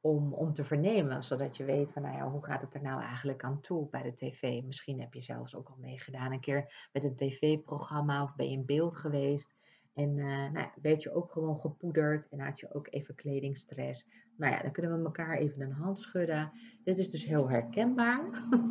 [0.00, 1.22] om, om te vernemen.
[1.22, 4.02] Zodat je weet van, nou ja, hoe gaat het er nou eigenlijk aan toe bij
[4.02, 4.62] de tv?
[4.62, 8.56] Misschien heb je zelfs ook al meegedaan een keer met een tv-programma of ben je
[8.56, 9.57] in beeld geweest.
[9.98, 14.06] En uh, nou werd je ook gewoon gepoederd en had je ook even kledingstress.
[14.36, 16.52] Nou ja, dan kunnen we elkaar even een hand schudden.
[16.84, 18.20] Dit is dus heel herkenbaar.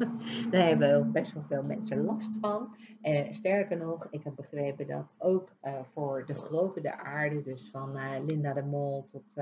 [0.52, 2.76] Daar hebben ook best wel veel mensen last van.
[3.04, 7.70] Uh, sterker nog, ik heb begrepen dat ook uh, voor de grote de aarde, dus
[7.72, 9.34] van Linda de Mol tot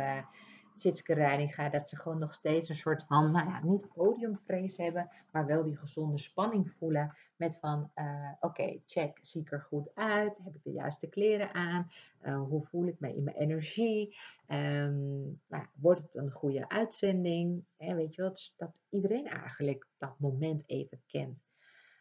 [0.78, 5.10] Tjitske Reininga, dat ze gewoon nog steeds een soort van, nou ja, niet podiumvrees hebben,
[5.32, 9.90] maar wel die gezonde spanning voelen met van, uh, oké, check, zie ik er goed
[9.94, 10.42] uit?
[10.44, 11.92] Heb ik de juiste kleren aan?
[12.22, 14.18] Uh, hoe voel ik me in mijn energie?
[14.48, 17.66] Um, nou, wordt het een goede uitzending?
[17.78, 21.44] Hè, weet je wel, dus dat iedereen eigenlijk dat moment even kent.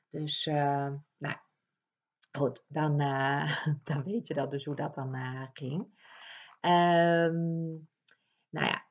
[0.08, 1.37] Dus, uh, nou,
[2.32, 2.98] goed, dan,
[3.88, 5.16] dan weet je dat dus hoe dat dan
[5.52, 6.02] ging.
[6.60, 7.88] Um,
[8.54, 8.84] nou ja,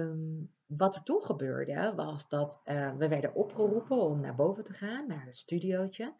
[0.00, 4.72] um, wat er toen gebeurde was dat uh, we werden opgeroepen om naar boven te
[4.72, 6.14] gaan, naar het studiootje.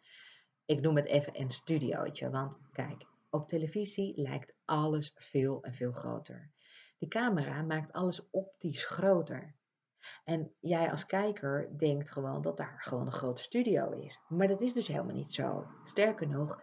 [0.65, 5.91] Ik noem het even een studiootje, want kijk, op televisie lijkt alles veel en veel
[5.91, 6.51] groter.
[6.97, 9.55] Die camera maakt alles optisch groter.
[10.23, 14.19] En jij als kijker denkt gewoon dat daar gewoon een grote studio is.
[14.27, 15.67] Maar dat is dus helemaal niet zo.
[15.83, 16.61] Sterker nog,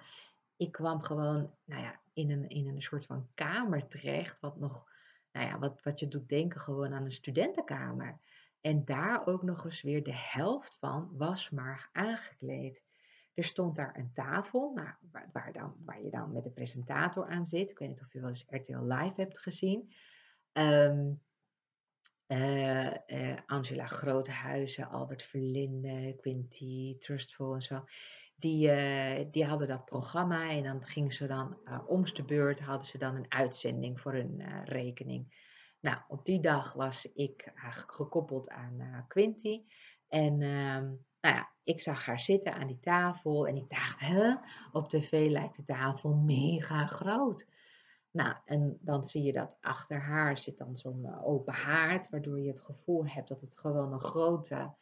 [0.56, 4.86] ik kwam gewoon nou ja, in, een, in een soort van kamer terecht, wat nog
[5.32, 8.18] nou ja, wat, wat je doet denken gewoon aan een studentenkamer.
[8.60, 12.82] En daar ook nog eens weer de helft van was maar aangekleed.
[13.34, 14.88] Er stond daar een tafel, nou,
[15.32, 17.70] waar, dan, waar je dan met de presentator aan zit.
[17.70, 19.92] Ik weet niet of je wel eens RTL Live hebt gezien.
[20.52, 21.20] Um,
[22.26, 27.84] uh, uh, Angela Groothuizen, Albert Verlinde, Quinty, Trustful en zo
[28.38, 32.60] die, uh, die hadden dat programma en dan gingen ze dan uh, om de beurt
[32.60, 35.46] hadden ze dan een uitzending voor hun uh, rekening.
[35.80, 37.52] Nou, op die dag was ik
[37.86, 39.62] gekoppeld aan Quinty.
[40.08, 40.84] En ehm,
[41.20, 44.34] nou ja, ik zag haar zitten aan die tafel en ik dacht, hè,
[44.72, 47.46] op tv lijkt de tafel mega groot.
[48.10, 52.48] Nou, en dan zie je dat achter haar zit dan zo'n open haard, waardoor je
[52.48, 54.74] het gevoel hebt dat het gewoon een grote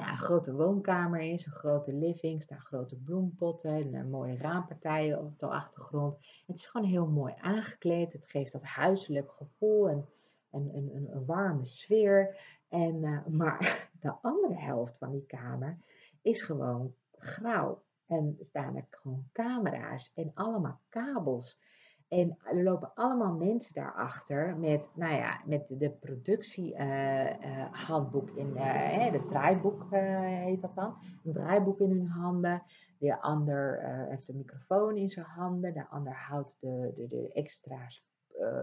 [0.00, 5.38] nou een grote woonkamer is, een grote living, staan grote bloempotten, een mooie raampartijen op
[5.38, 6.16] de achtergrond.
[6.46, 8.12] Het is gewoon heel mooi aangekleed.
[8.12, 10.08] Het geeft dat huiselijk gevoel en,
[10.50, 12.40] en een, een, warme sfeer.
[12.68, 15.78] En, uh, maar de andere helft van die kamer
[16.22, 17.82] is gewoon grauw.
[18.06, 21.58] En staan er gewoon camera's en allemaal kabels.
[22.08, 28.56] En er lopen allemaal mensen daarachter met, nou ja, met de productiehandboek uh, uh, in,
[28.56, 30.96] uh, de draaiboek heet dat dan.
[31.24, 32.62] Een draaiboek in hun handen.
[32.98, 35.74] De ander heeft een microfoon in zijn handen.
[35.74, 37.88] De ander houdt de, de, de extra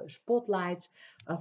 [0.06, 0.92] spotlights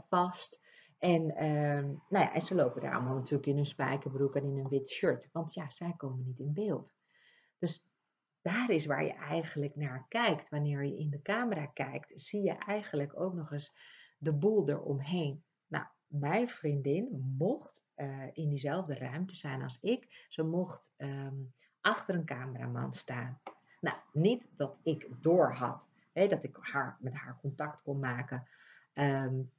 [0.08, 0.60] vast.
[0.98, 4.58] En, ehm, nou ja, en ze lopen daar allemaal natuurlijk in een spijkerbroek en in
[4.58, 5.28] een wit shirt.
[5.32, 6.92] Want ja, zij komen niet in beeld.
[7.58, 7.86] Dus
[8.42, 10.48] daar is waar je eigenlijk naar kijkt.
[10.48, 13.72] Wanneer je in de camera kijkt, zie je eigenlijk ook nog eens
[14.18, 15.44] de boel eromheen.
[15.66, 20.26] Nou, mijn vriendin mocht uh, in diezelfde ruimte zijn als ik.
[20.28, 23.40] Ze mocht um, achter een cameraman staan.
[23.80, 28.48] Nou, niet dat ik door had, hè, dat ik haar, met haar contact kon maken.
[28.94, 29.50] Um,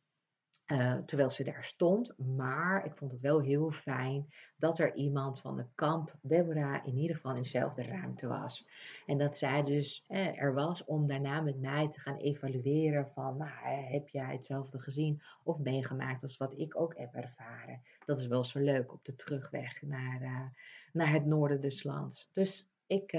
[0.74, 2.18] uh, terwijl ze daar stond.
[2.18, 6.98] Maar ik vond het wel heel fijn dat er iemand van de kamp, Deborah, in
[6.98, 8.68] ieder geval in dezelfde ruimte was.
[9.06, 13.38] En dat zij dus eh, er was om daarna met mij te gaan evalueren van,
[13.38, 17.82] nou, heb jij hetzelfde gezien of meegemaakt als wat ik ook heb ervaren.
[18.06, 20.46] Dat is wel zo leuk op de terugweg naar, uh,
[20.92, 22.30] naar het noorden des lands.
[22.32, 23.18] Dus ik,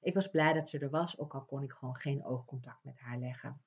[0.00, 2.98] ik was blij dat ze er was, ook al kon ik gewoon geen oogcontact met
[2.98, 3.60] haar leggen.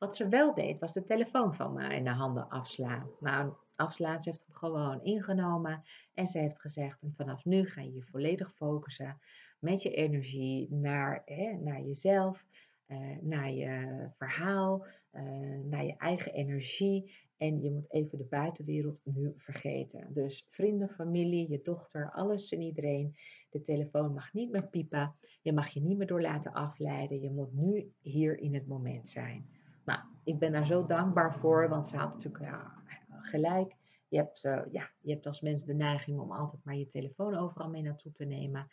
[0.00, 3.10] Wat ze wel deed, was de telefoon van me in de handen afslaan.
[3.18, 5.82] Nou, afslaan, ze heeft hem gewoon ingenomen
[6.14, 9.20] en ze heeft gezegd, vanaf nu ga je je volledig focussen
[9.58, 12.46] met je energie naar, hè, naar jezelf,
[12.86, 15.22] uh, naar je verhaal, uh,
[15.64, 17.14] naar je eigen energie.
[17.36, 20.12] En je moet even de buitenwereld nu vergeten.
[20.12, 23.16] Dus vrienden, familie, je dochter, alles en iedereen.
[23.50, 25.14] De telefoon mag niet meer piepen.
[25.42, 27.20] Je mag je niet meer door laten afleiden.
[27.20, 29.58] Je moet nu hier in het moment zijn.
[29.84, 33.76] Nou, ik ben daar zo dankbaar voor, want ze had natuurlijk ja, gelijk.
[34.08, 37.36] Je hebt, uh, ja, je hebt als mens de neiging om altijd maar je telefoon
[37.36, 38.70] overal mee naartoe te nemen.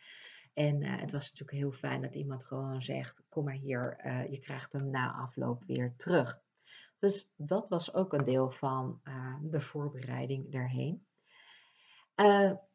[0.54, 3.98] En het was natuurlijk heel fijn dat iemand gewoon zegt: Kom maar hier,
[4.32, 6.42] je krijgt hem na afloop weer terug.
[6.98, 9.02] Dus dat was ook een deel van
[9.42, 11.06] de voorbereiding daarheen.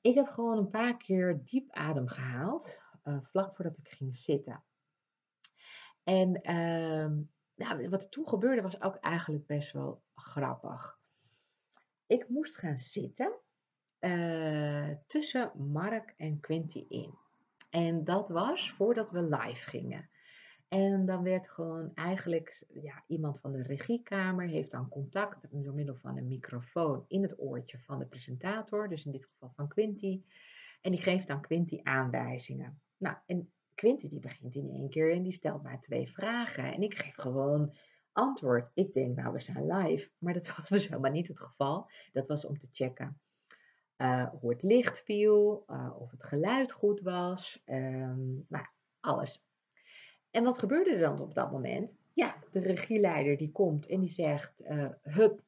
[0.00, 2.80] ik heb gewoon een paar keer diep adem gehaald,
[3.22, 4.62] vlak voordat ik ging zitten.
[6.04, 7.20] En ehm,
[7.62, 10.98] nou, wat toen gebeurde was ook eigenlijk best wel grappig.
[12.06, 13.32] Ik moest gaan zitten
[14.00, 17.14] uh, tussen Mark en Quinty in.
[17.70, 20.10] En dat was voordat we live gingen.
[20.68, 25.96] En dan werd gewoon eigenlijk, ja, iemand van de regiekamer heeft dan contact door middel
[25.96, 30.22] van een microfoon in het oortje van de presentator, dus in dit geval van Quinty.
[30.80, 32.80] En die geeft dan Quinty aanwijzingen.
[32.96, 36.72] Nou, en Quinty die begint in één keer en die stelt mij twee vragen.
[36.72, 37.76] En ik geef gewoon
[38.12, 38.70] antwoord.
[38.74, 40.10] Ik denk, nou, we zijn live.
[40.18, 41.90] Maar dat was dus helemaal niet het geval.
[42.12, 43.20] Dat was om te checken
[44.02, 48.66] uh, hoe het licht viel, uh, of het geluid goed was, um, nou,
[49.00, 49.44] alles.
[50.30, 51.96] En wat gebeurde er dan op dat moment?
[52.14, 55.42] Ja, de regieleider die komt en die zegt, uh, hup,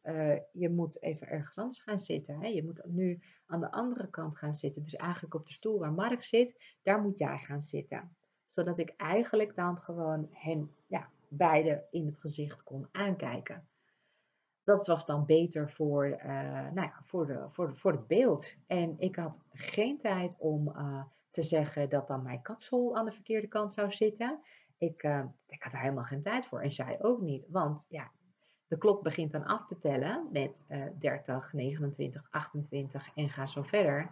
[0.52, 2.40] je moet even ergens anders gaan zitten.
[2.40, 2.46] Hè?
[2.46, 4.82] Je moet nu aan de andere kant gaan zitten.
[4.82, 8.16] Dus eigenlijk op de stoel waar Mark zit, daar moet jij gaan zitten.
[8.48, 13.68] Zodat ik eigenlijk dan gewoon hen ja, beide in het gezicht kon aankijken.
[14.64, 16.22] Dat was dan beter voor, uh,
[16.70, 18.54] nou ja, voor, de, voor, voor het beeld.
[18.66, 20.72] En ik had geen tijd om
[21.30, 24.40] te zeggen dat dan mijn kapsel aan de verkeerde kant zou zitten.
[24.84, 27.46] Ik, uh, ik had er helemaal geen tijd voor en zij ook niet.
[27.48, 28.10] Want ja,
[28.66, 30.64] de klok begint dan af te tellen met
[30.98, 34.10] 30, 29, 28 en ga zo verder.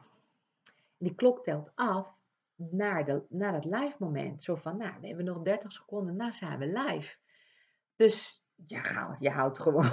[0.99, 2.17] Die klok telt af
[2.57, 4.43] naar, de, naar het live moment.
[4.43, 7.17] Zo van, nou, we hebben nog 30 seconden, nou zijn we live.
[7.97, 9.93] Dus ja, je houdt gewoon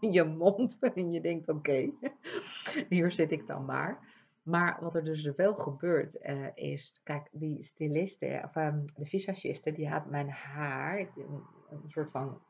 [0.16, 1.90] je mond en je denkt, oké,
[2.88, 4.21] hier zit ik dan maar.
[4.42, 9.72] Maar wat er dus wel gebeurt uh, is, kijk, die styliste, of um, de visagiste,
[9.72, 12.42] die had mijn haar, een, een soort van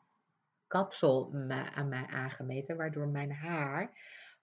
[0.66, 1.33] kapsel
[1.74, 3.90] aan mij aangemeten, waardoor mijn haar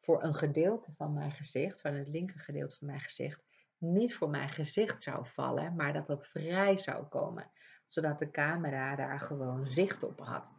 [0.01, 3.43] voor een gedeelte van mijn gezicht, van het linker gedeelte van mijn gezicht,
[3.77, 7.51] niet voor mijn gezicht zou vallen, maar dat dat vrij zou komen.
[7.87, 10.53] Zodat de camera daar gewoon zicht op had.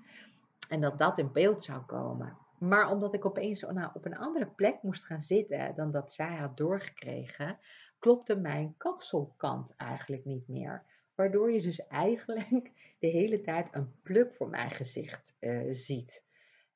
[0.69, 2.37] En dat dat in beeld zou komen.
[2.61, 6.37] Maar omdat ik opeens nou, op een andere plek moest gaan zitten dan dat zij
[6.37, 7.59] had doorgekregen,
[7.99, 10.85] klopte mijn kapselkant eigenlijk niet meer.
[11.15, 16.25] Waardoor je dus eigenlijk de hele tijd een pluk voor mijn gezicht uh, ziet.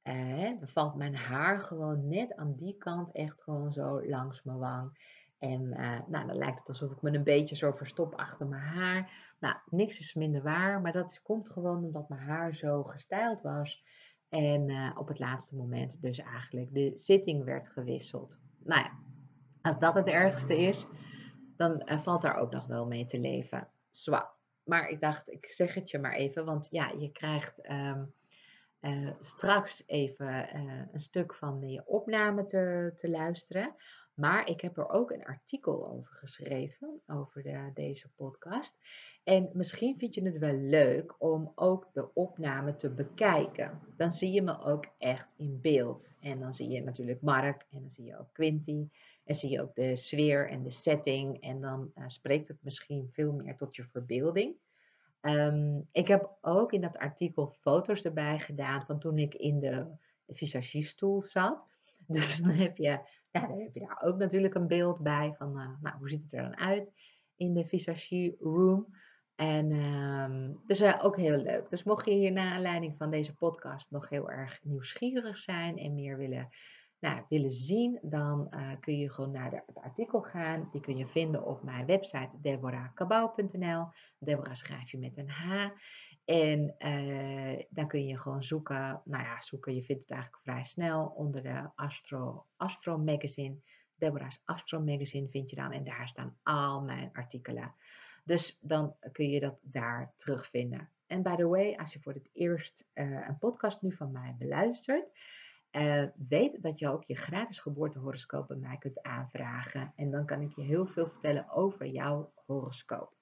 [0.02, 4.58] Uh, dan valt mijn haar gewoon net aan die kant echt gewoon zo langs mijn
[4.58, 4.98] wang.
[5.38, 8.62] En uh, nou, dan lijkt het alsof ik me een beetje zo verstop achter mijn
[8.62, 9.10] haar.
[9.40, 13.84] Nou, niks is minder waar, maar dat komt gewoon omdat mijn haar zo gestyled was.
[14.34, 18.38] En uh, op het laatste moment dus eigenlijk de zitting werd gewisseld.
[18.64, 18.90] Nou ja,
[19.62, 20.86] als dat het ergste is,
[21.56, 23.68] dan uh, valt daar ook nog wel mee te leven.
[23.90, 24.30] Zwa.
[24.64, 28.14] Maar ik dacht, ik zeg het je maar even, want ja, je krijgt um,
[28.80, 30.56] uh, straks even
[30.92, 33.74] een stuk van de opname te, te luisteren.
[34.14, 38.78] Maar ik heb er ook een artikel over geschreven, over de, deze podcast.
[39.24, 43.80] En misschien vind je het wel leuk om ook de opname te bekijken.
[43.96, 46.14] Dan zie je me ook echt in beeld.
[46.20, 48.88] En dan zie je natuurlijk Mark en dan zie je ook Quinty.
[49.24, 51.40] En zie je ook de sfeer en de setting.
[51.40, 54.56] En dan uh, spreekt het misschien veel meer tot je verbeelding.
[55.20, 59.86] Um, ik heb ook in dat artikel foto's erbij gedaan van toen ik in de
[60.28, 61.66] visagiestoel zat.
[62.06, 62.98] Dus dan heb je
[63.34, 66.22] ja, dan heb je daar ook natuurlijk een beeld bij van, uh, nou, hoe ziet
[66.22, 66.92] het er dan uit
[67.36, 68.86] in de visagie room.
[69.34, 71.70] En um, dus uh, ook heel leuk.
[71.70, 75.94] Dus mocht je hier na aanleiding van deze podcast nog heel erg nieuwsgierig zijn en
[75.94, 76.48] meer willen,
[77.00, 80.68] nou, willen zien, dan uh, kun je gewoon naar de, het artikel gaan.
[80.72, 83.86] Die kun je vinden op mijn website deborahkabau.nl.
[84.18, 85.70] Deborah schrijf je met een H.
[86.24, 90.64] En uh, dan kun je gewoon zoeken, nou ja, zoeken, je vindt het eigenlijk vrij
[90.64, 93.56] snel onder de Astro, Astro Magazine.
[93.96, 97.74] Deborah's Astro Magazine vind je dan en daar staan al mijn artikelen.
[98.24, 100.88] Dus dan kun je dat daar terugvinden.
[101.06, 104.34] En by the way, als je voor het eerst uh, een podcast nu van mij
[104.38, 105.04] beluistert,
[105.72, 109.92] uh, weet dat je ook je gratis geboortehoroscoop bij mij kunt aanvragen.
[109.96, 113.12] En dan kan ik je heel veel vertellen over jouw horoscoop.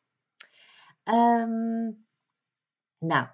[1.04, 2.06] Um,
[3.02, 3.26] nou,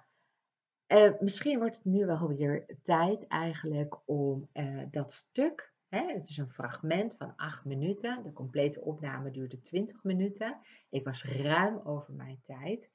[0.87, 6.29] uh, misschien wordt het nu wel weer tijd eigenlijk om uh, dat stuk, hè, het
[6.29, 10.59] is een fragment van 8 minuten, de complete opname duurde 20 minuten.
[10.89, 12.89] Ik was ruim over mijn tijd.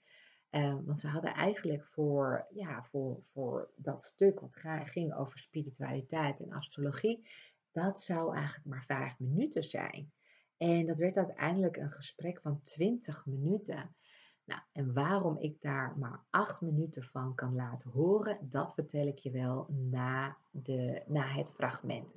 [0.51, 6.41] Uh, want ze hadden eigenlijk voor, ja, voor, voor dat stuk wat ging over spiritualiteit
[6.41, 7.29] en astrologie,
[7.73, 10.13] dat zou eigenlijk maar vijf minuten zijn.
[10.57, 13.97] En dat werd uiteindelijk een gesprek van 20 minuten.
[14.45, 19.19] Nou, en waarom ik daar maar acht minuten van kan laten horen, dat vertel ik
[19.19, 22.17] je wel na, de, na het fragment.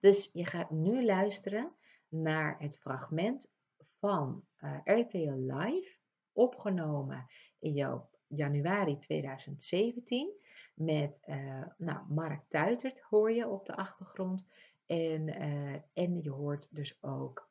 [0.00, 1.72] Dus je gaat nu luisteren
[2.08, 3.52] naar het fragment
[3.98, 5.96] van eh, RTL Live,
[6.32, 7.26] opgenomen
[7.58, 10.32] in januari 2017.
[10.74, 14.46] Met uh, nou, Mark Tuitert hoor je op de achtergrond.
[14.86, 17.50] En, uh, en je hoort dus ook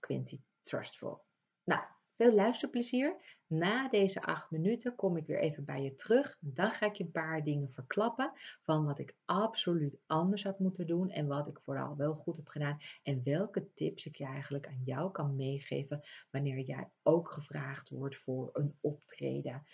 [0.00, 1.22] Quinty Trustful.
[1.64, 1.82] Nou,
[2.20, 3.16] veel luisterplezier.
[3.46, 6.36] Na deze acht minuten kom ik weer even bij je terug.
[6.40, 10.86] Dan ga ik je een paar dingen verklappen van wat ik absoluut anders had moeten
[10.86, 12.78] doen en wat ik vooral wel goed heb gedaan.
[13.02, 18.16] En welke tips ik je eigenlijk aan jou kan meegeven wanneer jij ook gevraagd wordt
[18.16, 19.66] voor een optreden.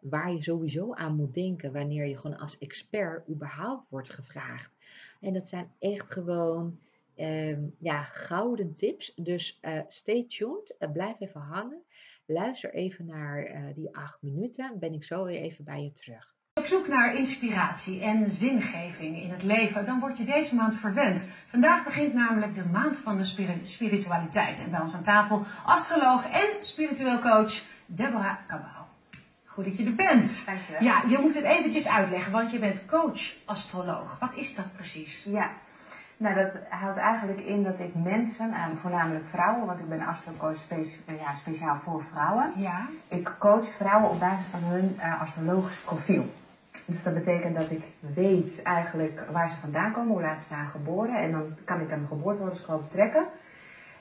[0.00, 4.70] Waar je sowieso aan moet denken wanneer je gewoon als expert überhaupt wordt gevraagd.
[5.20, 6.78] En dat zijn echt gewoon
[7.18, 9.12] Ehm, ja, gouden tips.
[9.16, 11.82] Dus uh, stay tuned, uh, blijf even hangen.
[12.26, 14.78] Luister even naar uh, die acht minuten.
[14.78, 16.34] Ben ik zo weer even bij je terug.
[16.54, 21.30] Op zoek naar inspiratie en zingeving in het leven, dan word je deze maand verwend.
[21.46, 23.24] Vandaag begint namelijk de maand van de
[23.62, 24.64] spiritualiteit.
[24.64, 28.84] En bij ons aan tafel astroloog en spiritueel coach Deborah Cabau.
[29.44, 30.46] Goed dat je er bent.
[30.46, 30.82] Dankjewel.
[30.82, 34.18] Ja, je moet het eventjes uitleggen, want je bent coach-astroloog.
[34.18, 35.24] Wat is dat precies?
[35.24, 35.50] Ja,
[36.18, 40.56] nou, dat houdt eigenlijk in dat ik mensen, uh, voornamelijk vrouwen, want ik ben astrocoach
[40.56, 42.52] speci ja, speciaal voor vrouwen.
[42.56, 42.88] Ja.
[43.08, 46.26] Ik coach vrouwen op basis van hun uh, astrologisch profiel.
[46.86, 50.68] Dus dat betekent dat ik weet eigenlijk waar ze vandaan komen, hoe laat ze zijn
[50.68, 51.14] geboren.
[51.14, 53.24] En dan kan ik een geboortehoroscoop trekken.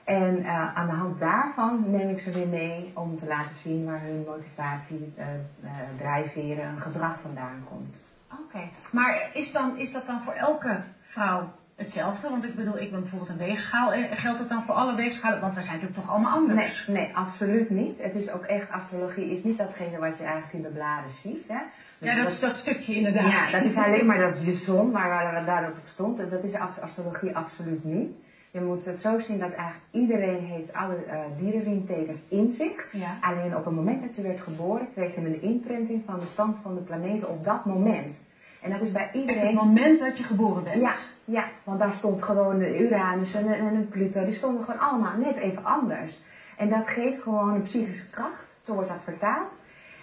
[0.03, 3.85] En uh, aan de hand daarvan neem ik ze weer mee om te laten zien
[3.85, 5.25] waar hun motivatie, uh,
[5.63, 8.03] uh, drijfveren, gedrag vandaan komt.
[8.31, 8.71] Oké, okay.
[8.91, 12.29] maar is, dan, is dat dan voor elke vrouw hetzelfde?
[12.29, 13.93] Want ik bedoel, ik ben bijvoorbeeld een weegschaal.
[13.93, 15.39] En geldt dat dan voor alle weegschalen?
[15.39, 16.87] Want we zijn natuurlijk toch allemaal anders?
[16.87, 18.03] Nee, nee, absoluut niet.
[18.03, 21.47] Het is ook echt, astrologie is niet datgene wat je eigenlijk in de bladen ziet.
[21.47, 21.59] Hè?
[21.99, 23.31] Dus ja, dat, dat, dat, stukje inderdaad.
[23.31, 26.19] Ja, dat is alleen maar dat is je zon, waar, waar daarop stond.
[26.19, 28.11] En dat is astrologie absoluut niet.
[28.51, 32.89] Je moet het zo zien dat eigenlijk iedereen heeft alle uh, dierenriemtekens in zich.
[32.91, 33.17] Ja.
[33.21, 36.59] Alleen op het moment dat je werd geboren, kreeg je een imprinting van de stand
[36.59, 38.21] van de planeten op dat moment.
[38.67, 39.45] En dat is bij iedereen.
[39.45, 40.81] het moment dat je geboren bent.
[40.81, 40.91] Ja,
[41.25, 45.37] ja want daar stond gewoon de Uranus en, en Pluto, die stonden gewoon allemaal net
[45.37, 46.19] even anders.
[46.57, 49.51] En dat geeft gewoon een psychische kracht, zo wordt dat vertaald.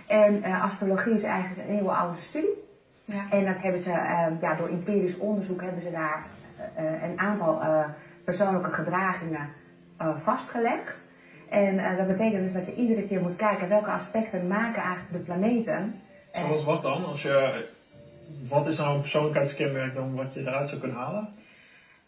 [0.06, 2.62] En uh, astrologie is eigenlijk een heel oude studie.
[3.04, 3.24] Ja.
[3.30, 6.24] En dat hebben ze, uh, ja, door empirisch onderzoek hebben ze daar
[6.78, 7.60] uh, een aantal
[8.24, 9.48] persoonlijke gedragingen
[10.16, 10.98] vastgelegd.
[11.48, 15.18] En dat betekent dus dat je iedere keer moet kijken welke aspecten maken eigenlijk de
[15.18, 16.00] planeten.
[16.32, 17.04] Zoals wat dan?
[17.04, 17.66] Als je
[18.48, 21.28] wat is nou een persoonlijkheidskenmerk dan wat je eruit zou kunnen halen?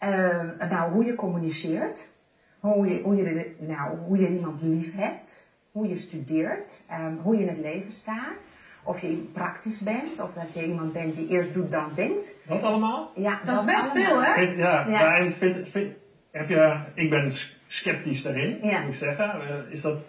[0.03, 2.11] Uh, nou, hoe je communiceert,
[2.59, 7.35] hoe je, hoe, je, nou, hoe je iemand lief hebt, hoe je studeert, um, hoe
[7.35, 8.45] je in het leven staat.
[8.83, 12.35] Of je praktisch bent, of dat je iemand bent die eerst doet dan denkt.
[12.45, 13.11] Dat allemaal?
[13.15, 14.41] Ja, dat, is best veel, hè?
[14.41, 15.31] ja, ja.
[15.31, 15.93] vind, vind,
[16.31, 17.31] heb je, ik ben
[17.67, 18.79] sceptisch daarin, ja.
[18.79, 19.41] moet ik zeggen.
[19.41, 20.03] Uh, is dat,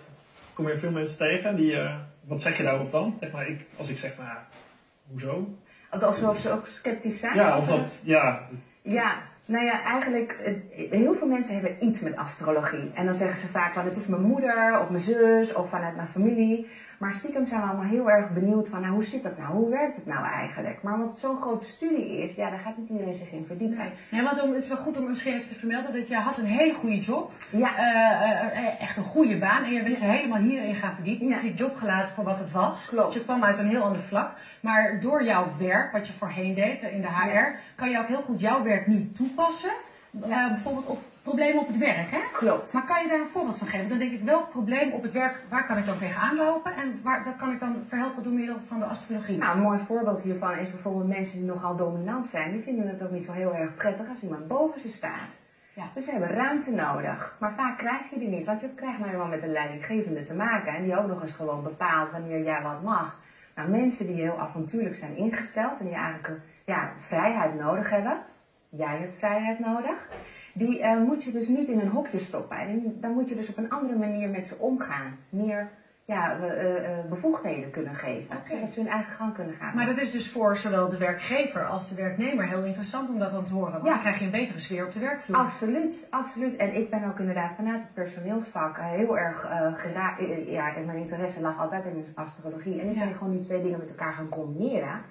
[0.52, 1.94] kom je veel mensen tegen die, uh,
[2.24, 3.16] wat zeg je daarop dan?
[3.20, 4.38] Zeg maar, ik, als ik zeg, nou,
[5.10, 5.58] hoezo?
[5.90, 7.34] Of ze ook sceptisch zijn?
[7.34, 8.40] Ja, of dat, ja.
[8.82, 10.58] Ja, nou ja, eigenlijk,
[10.90, 12.90] heel veel mensen hebben iets met astrologie.
[12.94, 15.96] En dan zeggen ze vaak van het is mijn moeder of mijn zus of vanuit
[15.96, 16.68] mijn familie.
[16.98, 19.52] Maar stiekem zijn we allemaal heel erg benieuwd van nou, hoe zit dat nou?
[19.52, 20.82] Hoe werkt het nou eigenlijk?
[20.82, 23.78] Maar het zo'n grote studie is, ja, daar gaat niet iedereen zich in verdiepen.
[23.78, 26.38] Nee, nee want het is wel goed om misschien even te vermelden dat je had
[26.38, 27.32] een hele goede job.
[27.52, 27.78] Ja.
[27.78, 29.64] Uh, uh, echt een goede baan.
[29.64, 31.26] En je bent helemaal hierin gaan verdiepen.
[31.26, 32.88] Je hebt die job gelaten voor wat het was.
[32.88, 33.06] Klopt.
[33.06, 34.32] Dus je kwam uit een heel ander vlak.
[34.60, 37.52] Maar door jouw werk, wat je voorheen deed in de HR, ja.
[37.74, 39.72] kan je ook heel goed jouw werk nu toepassen.
[40.26, 40.48] Ja.
[40.48, 42.20] bijvoorbeeld op problemen op het werk, hè?
[42.32, 42.72] Klopt.
[42.72, 43.88] Maar kan je daar een voorbeeld van geven?
[43.88, 46.76] Dan denk ik, welk probleem op het werk, waar kan ik dan tegenaan lopen?
[46.76, 49.36] En waar, dat kan ik dan verhelpen door middel van de astrologie.
[49.36, 52.50] Nou, een mooi voorbeeld hiervan is bijvoorbeeld mensen die nogal dominant zijn.
[52.50, 55.40] Die vinden het ook niet zo heel erg prettig als iemand boven ze staat.
[55.72, 55.90] Ja.
[55.94, 57.36] Dus ze hebben ruimte nodig.
[57.40, 60.34] Maar vaak krijg je die niet, want je krijgt nou helemaal met een leidinggevende te
[60.34, 60.74] maken.
[60.74, 63.18] En die ook nog eens gewoon bepaalt wanneer jij wat mag.
[63.54, 68.18] Nou, mensen die heel avontuurlijk zijn ingesteld en die eigenlijk ja, vrijheid nodig hebben.
[68.68, 70.10] Jij hebt vrijheid nodig
[70.54, 72.56] die uh, moet je dus niet in een hokje stoppen.
[72.56, 75.18] En dan moet je dus op een andere manier met ze omgaan.
[75.28, 75.70] Meer
[76.04, 78.36] ja, uh, uh, bevoegdheden kunnen geven.
[78.36, 78.56] Okay.
[78.56, 79.76] Zodat ze hun eigen gang kunnen gaan.
[79.76, 83.30] Maar dat is dus voor zowel de werkgever als de werknemer heel interessant om dat
[83.30, 83.72] dan te horen.
[83.72, 83.90] Want ja.
[83.90, 85.36] dan krijg je een betere sfeer op de werkvloer.
[85.36, 86.56] Absoluut, absoluut.
[86.56, 89.40] En ik ben ook inderdaad vanuit het personeelsvak heel erg
[89.74, 90.22] geraakt.
[90.46, 92.80] Ja, en mijn interesse lag altijd in astrologie.
[92.80, 93.04] En ik ja.
[93.04, 95.02] ben gewoon die twee dingen met elkaar gaan combineren.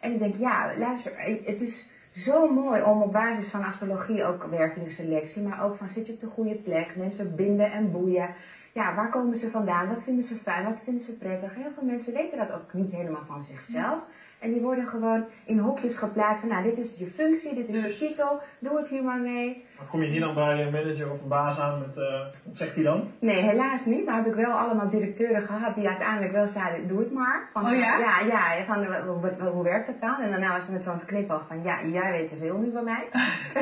[0.00, 1.12] En ik denk, ja, luister,
[1.44, 6.06] het is zo mooi om op basis van astrologie ook wervelingsselectie, maar ook van zit
[6.06, 8.34] je op de goede plek, mensen binden en boeien.
[8.72, 9.88] Ja, waar komen ze vandaan?
[9.88, 10.64] Wat vinden ze fijn?
[10.64, 11.54] Wat vinden ze prettig?
[11.54, 13.98] Heel veel mensen weten dat ook niet helemaal van zichzelf.
[14.38, 17.82] En die worden gewoon in hokjes geplaatst van, nou, dit is je functie, dit is
[17.82, 19.64] je titel, doe het hier maar mee.
[19.82, 22.56] Maar kom je hier dan bij een manager of een baas aan met, uh, wat
[22.56, 23.10] zegt hij dan?
[23.18, 24.06] Nee, helaas niet.
[24.06, 27.48] Maar heb ik wel allemaal directeuren gehad die uiteindelijk wel zeiden, doe het maar.
[27.52, 27.98] Van, oh ja?
[27.98, 28.86] Ja, ja van,
[29.20, 30.20] wat, hoe werkt dat dan?
[30.20, 32.84] En daarna was het met zo'n knipoog van, ja, jij weet te veel nu van
[32.84, 33.08] mij.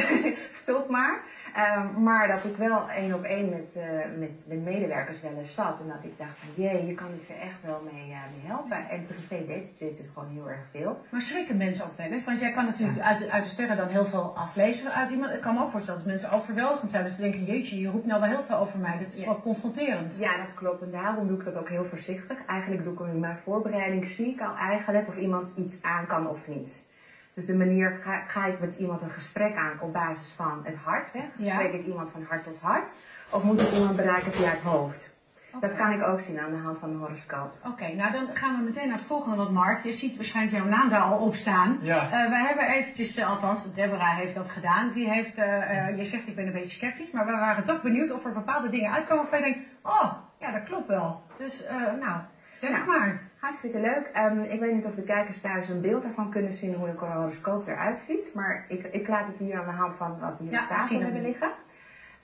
[0.63, 1.21] Stop maar.
[1.55, 5.55] Ehm, maar dat ik wel één op één met, uh, met, met, medewerkers wel eens
[5.55, 5.81] zat.
[5.81, 8.47] En dat ik dacht van, jee, hier kan ik ze echt wel mee, uh, mee
[8.47, 8.89] helpen.
[8.89, 11.01] En privé deed, deed het gewoon heel erg veel.
[11.11, 12.25] Maar schrikken mensen ook wel eens?
[12.25, 15.33] Want jij kan natuurlijk uit, de, uit de sterren dan heel veel aflezen uit iemand.
[15.33, 17.05] Ik kan me ook voorstellen dat mensen overweldigend zijn.
[17.05, 18.99] Dat ze denken, jeetje, je roept nou wel heel veel over mij.
[18.99, 20.19] Dit is wel confronterend.
[20.19, 20.83] Ja, dat klopt.
[20.83, 22.37] En daarom doe ik dat ook heel voorzichtig.
[22.47, 26.29] Eigenlijk doe ik in mijn voorbereiding, zie ik al eigenlijk of iemand iets aan kan
[26.29, 26.89] of niet.
[27.35, 30.77] Dus de manier, ga, ga ik met iemand een gesprek aan op basis van het
[30.77, 31.13] hart?
[31.13, 31.21] Hè?
[31.51, 32.93] Spreek ik iemand van hart tot hart?
[33.31, 35.19] Of moet ik iemand bereiken via het hoofd?
[35.61, 37.53] Dat kan ik ook zien aan de hand van de horoscoop.
[37.67, 39.37] Oké, nou dan gaan we meteen naar het volgende.
[39.37, 41.79] Want Mark, je ziet waarschijnlijk jouw naam daar al op staan.
[41.83, 42.05] Ja.
[42.05, 44.91] Uh, we hebben eventjes, uh, althans Deborah heeft dat gedaan.
[44.91, 47.11] Die heeft, uh, je zegt ik ben een beetje sceptisch.
[47.11, 49.69] Maar we waren toch benieuwd of er bepaalde dingen uitkomen waarvan je denkt...
[49.83, 51.23] Oh, ja dat klopt wel.
[51.37, 51.65] Dus
[52.01, 52.21] nou,
[52.61, 53.29] nou, maar.
[53.41, 54.11] Hartstikke leuk.
[54.17, 56.97] Um, ik weet niet of de kijkers thuis een beeld daarvan kunnen zien hoe een
[56.97, 58.31] horoscoop eruit ziet.
[58.35, 60.67] Maar ik, ik laat het hier aan de hand van wat we hier ja, op
[60.67, 61.51] tafel hebben liggen.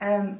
[0.02, 0.38] Um,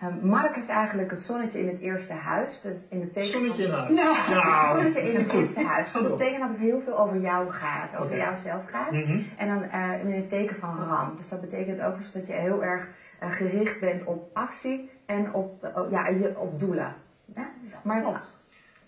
[0.00, 2.68] Ehm, Mark heeft eigenlijk het zonnetje in het eerste huis.
[2.88, 3.88] in het teken zonnetje in huis?
[3.88, 5.92] Nou, nou, zonnetje in het eerste huis.
[5.92, 8.90] Dat betekent dat het heel veel over jou gaat, over jouzelf gaat.
[8.90, 9.20] Mhm.
[9.36, 11.16] En dan uh, in het teken van ram.
[11.16, 12.88] Dus dat betekent ook dus dat je heel erg
[13.22, 16.94] uh, gericht bent op actie en op, de, oh, ja, op doelen.
[17.34, 17.50] Ja?
[17.82, 18.02] Maar,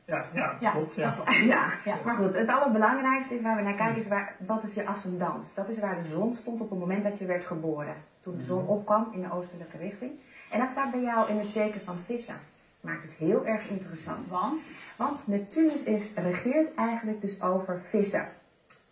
[0.08, 0.94] ja, ja, ja, klopt.
[0.94, 1.14] Ja.
[1.54, 1.64] ja.
[1.84, 1.98] Ja.
[2.04, 5.52] maar goed, het allerbelangrijkste is waar we naar kijken, is waar, wat is je ascendant?
[5.54, 7.94] Dat is waar de zon stond op het moment dat je werd geboren.
[8.28, 8.70] Toen de zon mhm.
[8.70, 10.10] opkwam in de oostelijke richting.
[10.50, 12.40] En dat staat bij jou in het teken van vissen.
[12.80, 14.28] Maakt het heel erg interessant.
[14.28, 14.60] Want?
[14.96, 18.28] Want Neptunus is, regeert eigenlijk dus over vissen.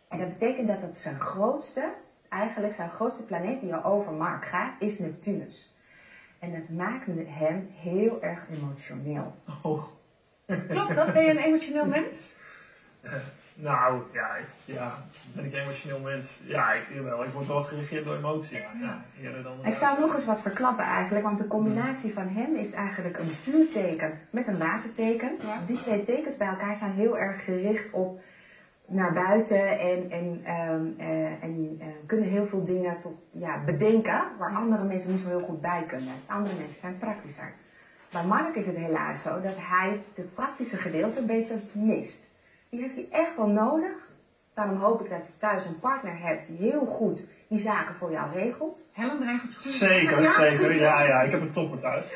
[0.08, 1.92] En dat betekent dat het zijn grootste,
[2.28, 5.74] eigenlijk zijn grootste planeet die al over Mark gaat, is Neptunus.
[6.38, 9.34] En dat maakt hem heel erg emotioneel.
[9.62, 9.84] Oh.
[10.68, 11.12] Klopt dat?
[11.12, 12.36] Ben je een emotioneel mens?
[13.58, 15.04] Nou, ja, ja,
[15.34, 16.40] ben ik een emotioneel mens?
[16.44, 17.24] Ja, ik, wel.
[17.24, 18.56] Ik word wel geregeerd door emotie.
[18.56, 22.72] Ja, dan, ik zou nog eens wat verklappen eigenlijk, want de combinatie van hem is
[22.72, 25.38] eigenlijk een vuurteken met een waterteken.
[25.66, 28.20] Die twee tekens bij elkaar zijn heel erg gericht op
[28.86, 30.26] naar buiten en, en,
[30.72, 35.20] um, uh, en uh, kunnen heel veel dingen tot, ja, bedenken waar andere mensen niet
[35.20, 36.14] zo heel goed bij kunnen.
[36.26, 37.52] Andere mensen zijn praktischer.
[38.10, 42.34] Bij Mark is het helaas zo dat hij het praktische gedeelte een beetje mist.
[42.70, 44.10] Die heeft hij echt wel nodig.
[44.54, 48.10] Daarom hoop ik dat je thuis een partner hebt die heel goed die zaken voor
[48.10, 48.88] jou regelt.
[48.92, 49.62] Helen regelt goed.
[49.62, 50.74] Zeker, ja, zeker.
[50.74, 52.10] Ja, ja, ik heb een topper thuis.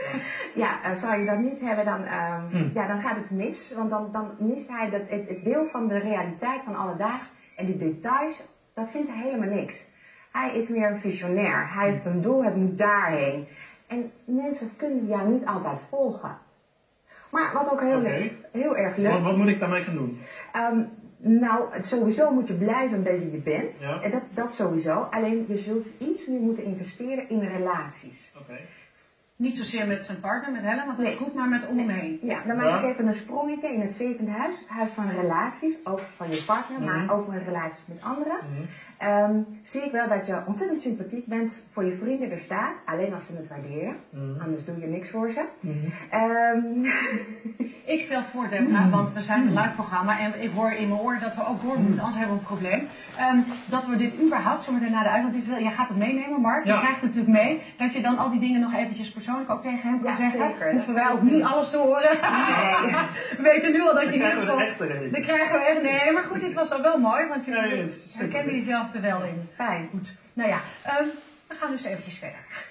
[0.55, 3.73] Ja, uh, zou je dat niet hebben, dan, uh, ja, dan gaat het mis.
[3.77, 7.33] Want dan, dan mist hij dat, het, het deel van de realiteit van alledaags.
[7.57, 8.43] En die details,
[8.73, 9.89] dat vindt hij helemaal niks.
[10.33, 11.73] Hij is meer een visionair.
[11.73, 13.47] Hij heeft een doel, het moet daarheen.
[13.87, 16.39] En mensen kunnen jou niet altijd volgen.
[17.31, 19.13] Maar wat ook heel, heel erg leuk...
[19.13, 20.19] Wat, wat, moet ik daarmee gaan doen?
[20.57, 20.89] Um,
[21.23, 23.81] nou, sowieso moet je blijven bij wie je bent.
[23.81, 24.09] Ja.
[24.09, 25.07] Dat, dat sowieso.
[25.11, 28.33] Alleen je zult iets meer moeten investeren in relaties.
[28.39, 28.59] Oké.
[29.37, 32.19] Niet zozeer met zijn partner, met Helen, want dat is goed, maar met om Nee.
[32.23, 34.59] Ja, dan maak ik even een sprongetje in het zevende huis.
[34.59, 37.11] Het huis van relaties, ook van je partner, maar mhm.
[37.11, 38.39] ook met relaties met anderen.
[38.51, 38.67] Mm
[39.03, 42.83] um, zie ik wel dat je ontzettend sympathiek bent voor je vrienden er staat.
[42.85, 43.97] Alleen als ze het waarderen.
[44.11, 44.41] Mhm.
[44.41, 45.45] Anders doe je niks voor ze.
[46.15, 46.85] Um,
[47.85, 51.01] ik stel voor, Deborah, want we zijn een live programma en ik hoor in mijn
[51.01, 52.89] oor dat we ook door moeten, anders hebben we een probleem.
[53.33, 56.65] Um, dat we dit überhaupt zometeen na de uitzending, jij gaat het meenemen, Mark.
[56.65, 57.63] Je krijgt het natuurlijk mee.
[57.77, 60.51] Dat je dan al die dingen nog eventjes persoonlijk ook tegen hem kan ja, zeggen.
[60.51, 62.11] Zeker, Hoeven wij ook niet alles te horen.
[62.11, 62.95] Nee.
[63.37, 64.59] we weten nu al dat je in ieder geval...
[65.11, 65.83] Dan krijgen we echt...
[65.83, 69.23] Nee, maar goed, dit was al wel mooi, want je nee, herkende jezelf er wel
[69.23, 69.49] in.
[69.55, 70.15] Fijn, goed.
[70.35, 70.61] Nou ja,
[71.01, 71.11] um,
[71.47, 72.69] we gaan dus eventjes verder.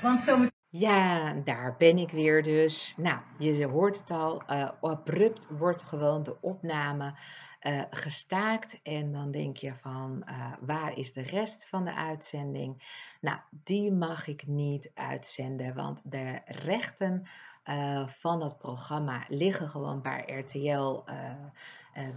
[0.00, 0.36] Want zo
[0.70, 2.94] Ja, daar ben ik weer dus.
[2.96, 4.42] Nou, je hoort het al.
[4.50, 7.14] Uh, abrupt wordt gewoon de opname
[7.62, 8.80] uh, gestaakt.
[8.82, 12.82] En dan denk je van, uh, waar is de rest van de uitzending?
[13.20, 17.26] Nou, die mag ik niet uitzenden, want de rechten
[18.06, 21.02] van het programma liggen gewoon bij RTL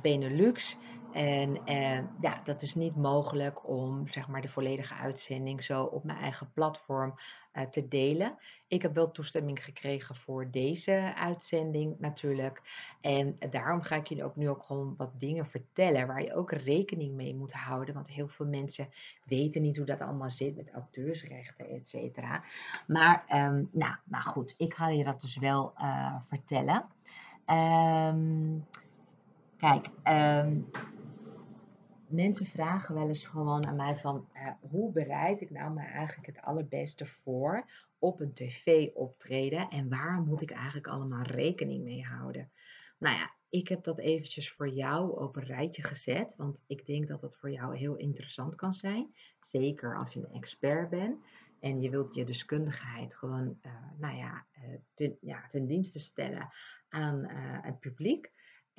[0.01, 0.77] Benelux.
[1.11, 6.03] En eh, ja, dat is niet mogelijk om zeg maar, de volledige uitzending zo op
[6.03, 7.19] mijn eigen platform
[7.53, 8.37] uh, te delen.
[8.67, 12.61] Ik heb wel toestemming gekregen voor deze uitzending natuurlijk.
[13.01, 16.51] En daarom ga ik jullie ook nu ook gewoon wat dingen vertellen waar je ook
[16.51, 17.93] rekening mee moet houden.
[17.93, 18.89] Want heel veel mensen
[19.25, 22.43] weten niet hoe dat allemaal zit met auteursrechten, et cetera.
[22.87, 25.73] Maar um, nou, nou goed, ik ga je dat dus wel
[26.27, 26.85] vertellen.
[27.45, 28.65] Um,
[29.61, 29.87] kijk,
[30.43, 30.69] um,
[32.07, 36.27] mensen vragen wel eens gewoon aan mij van uh, hoe bereid ik nou me eigenlijk
[36.27, 42.03] het allerbeste voor op een tv optreden en waar moet ik eigenlijk allemaal rekening mee
[42.03, 42.51] houden?
[42.97, 47.07] Nou ja, ik heb dat eventjes voor jou op een rijtje gezet, want ik denk
[47.07, 49.13] dat dat voor jou heel interessant kan zijn.
[49.39, 51.25] Zeker als je een expert bent
[51.59, 54.45] en je wilt je deskundigheid gewoon, uh, nou ja,
[54.93, 56.49] ten, ja, ten dienste stellen
[56.89, 57.25] aan
[57.61, 58.31] het publiek.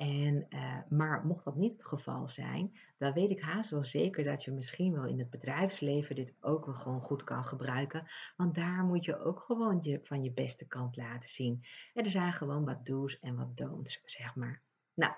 [0.03, 4.23] En, uh, maar mocht dat niet het geval zijn, dan weet ik haast wel zeker
[4.23, 8.07] dat je misschien wel in het bedrijfsleven dit ook wel gewoon goed kan gebruiken.
[8.37, 11.65] Want daar moet je ook gewoon je, van je beste kant laten zien.
[11.93, 14.61] En er zijn gewoon wat do's en wat don'ts, zeg maar.
[14.93, 15.13] Nou,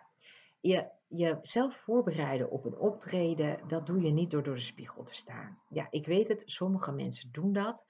[0.59, 5.15] je, jezelf voorbereiden op een optreden, dat doe je niet door door de spiegel te
[5.15, 5.59] staan.
[5.69, 7.85] Ja, ik weet het, sommige mensen doen dat.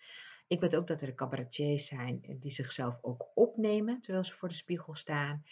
[0.48, 4.56] Ik weet ook dat er cabaretiers zijn die zichzelf ook opnemen terwijl ze voor de
[4.56, 5.44] spiegel staan.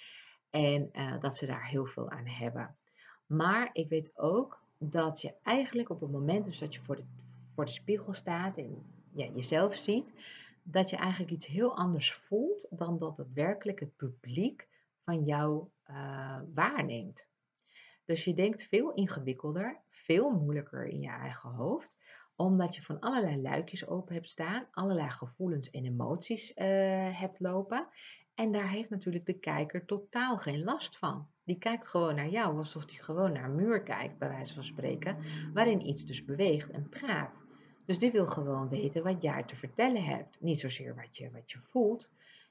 [0.54, 2.76] En uh, dat ze daar heel veel aan hebben.
[3.26, 7.04] Maar ik weet ook dat je eigenlijk op het moment dus dat je voor de,
[7.54, 8.84] voor de spiegel staat en
[9.14, 10.14] ja, jezelf ziet,
[10.64, 14.68] dat je eigenlijk iets heel anders voelt dan dat het werkelijk het publiek
[15.04, 17.28] van jou uh, waarneemt.
[18.06, 21.92] Dus je denkt veel ingewikkelder, veel moeilijker in je eigen hoofd,
[22.36, 26.66] omdat je van allerlei luikjes open hebt staan, allerlei gevoelens en emoties uh,
[27.20, 27.88] hebt lopen.
[28.36, 31.28] En daar heeft natuurlijk de kijker totaal geen last van.
[31.44, 34.64] Die kijkt gewoon naar jou alsof hij gewoon naar een muur kijkt, bij wijze van
[34.64, 35.18] spreken,
[35.54, 37.40] waarin iets dus beweegt en praat.
[37.86, 40.42] Dus die wil gewoon weten wat jij te vertellen hebt.
[40.42, 42.10] Niet zozeer wat je, wat je voelt.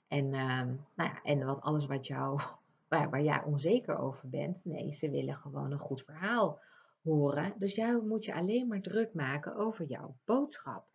[0.09, 0.61] En, uh,
[0.95, 2.41] nou ja, en wat alles wat jou,
[2.89, 4.65] waar, waar jij onzeker over bent.
[4.65, 6.61] Nee, ze willen gewoon een goed verhaal
[7.03, 7.55] horen.
[7.59, 10.87] Dus jij moet je alleen maar druk maken over jouw boodschap.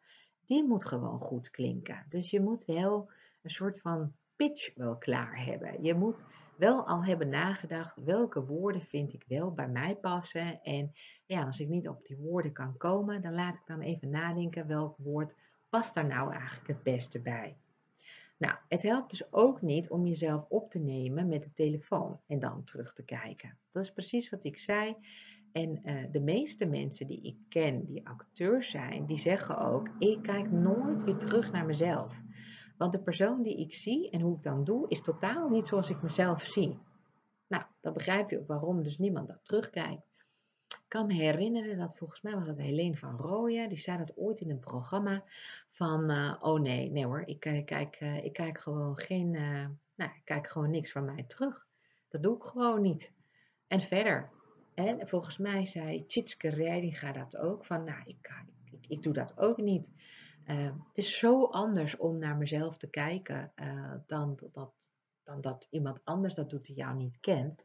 [0.46, 2.06] Die moet gewoon goed klinken.
[2.10, 3.12] Dus je moet wel
[3.42, 5.84] een soort van pitch wel klaar hebben.
[5.84, 6.24] Je moet
[6.56, 10.64] wel al hebben nagedacht welke woorden vind ik wel bij mij passen.
[10.64, 10.94] En
[11.26, 14.68] ja, als ik niet op die woorden kan komen, dan laat ik dan even nadenken
[14.68, 15.36] welk woord
[15.70, 17.58] past daar nou eigenlijk het beste bij.
[18.38, 22.40] Nou, het helpt dus ook niet om jezelf op te nemen met de telefoon en
[22.40, 23.58] dan terug te kijken.
[23.72, 24.96] Dat is precies wat ik zei.
[25.52, 30.22] En uh, de meeste mensen die ik ken, die acteurs zijn, die zeggen ook: ik
[30.22, 32.22] kijk nooit weer terug naar mezelf.
[32.78, 35.90] Want de persoon die ik zie en hoe ik dan doe, is totaal niet zoals
[35.90, 36.80] ik mezelf zie.
[37.48, 40.06] Nou, dan begrijp je ook waarom dus niemand dat terugkijkt.
[40.68, 44.18] Ik kan me herinneren dat volgens mij was dat Helene van Rooyen, die zei dat
[44.18, 45.24] ooit in een programma
[45.72, 49.32] van, uh, oh nee, nee hoor, ik, ik kijk, uh, ik kijk gewoon geen,
[49.96, 51.68] nou, ik kijk gewoon niks van mij terug.
[52.10, 53.14] Dat doe ik gewoon niet.
[53.68, 54.30] En verder,
[54.74, 58.32] en volgens mij zei Tjitske Reidinga dat ook, van nou, ik,
[58.88, 59.92] ik doe dat ook niet.
[60.48, 64.74] Uh, het is zo anders om naar mezelf te kijken uh, dan, dat,
[65.24, 67.64] dan dat iemand anders dat doet die jou niet kent.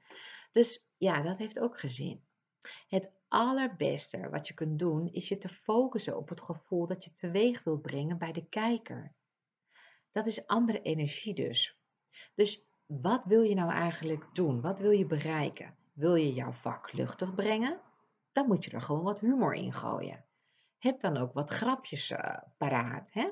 [0.50, 2.24] Dus ja, dat heeft ook gezin.
[2.88, 7.12] Het allerbeste wat je kunt doen is je te focussen op het gevoel dat je
[7.12, 9.14] teweeg wilt brengen bij de kijker.
[10.12, 11.76] Dat is andere energie dus.
[12.34, 14.60] Dus wat wil je nou eigenlijk doen?
[14.60, 15.76] Wat wil je bereiken?
[15.92, 17.80] Wil je jouw vak luchtig brengen?
[18.32, 20.24] Dan moet je er gewoon wat humor in gooien.
[20.82, 23.12] Heb dan ook wat grapjes uh, paraat.
[23.12, 23.30] Hè?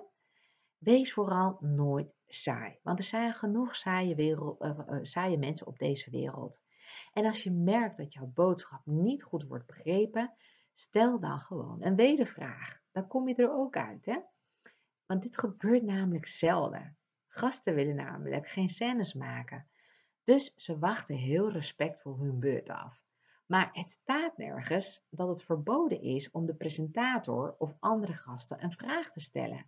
[0.79, 5.79] Wees vooral nooit saai, want er zijn genoeg saaie, wereld, uh, uh, saaie mensen op
[5.79, 6.61] deze wereld.
[7.13, 10.35] En als je merkt dat jouw boodschap niet goed wordt begrepen,
[10.73, 12.81] stel dan gewoon een wedervraag.
[12.93, 14.07] Dan kom je er ook uit.
[14.07, 14.19] Hè?
[15.07, 16.99] Want dit gebeurt namelijk zelden.
[17.29, 19.69] Gasten willen namelijk geen scènes maken.
[20.25, 23.10] Dus ze wachten heel respectvol hun beurt af.
[23.51, 28.73] Maar het staat nergens dat het verboden is om de presentator of andere gasten een
[28.73, 29.67] vraag te stellen.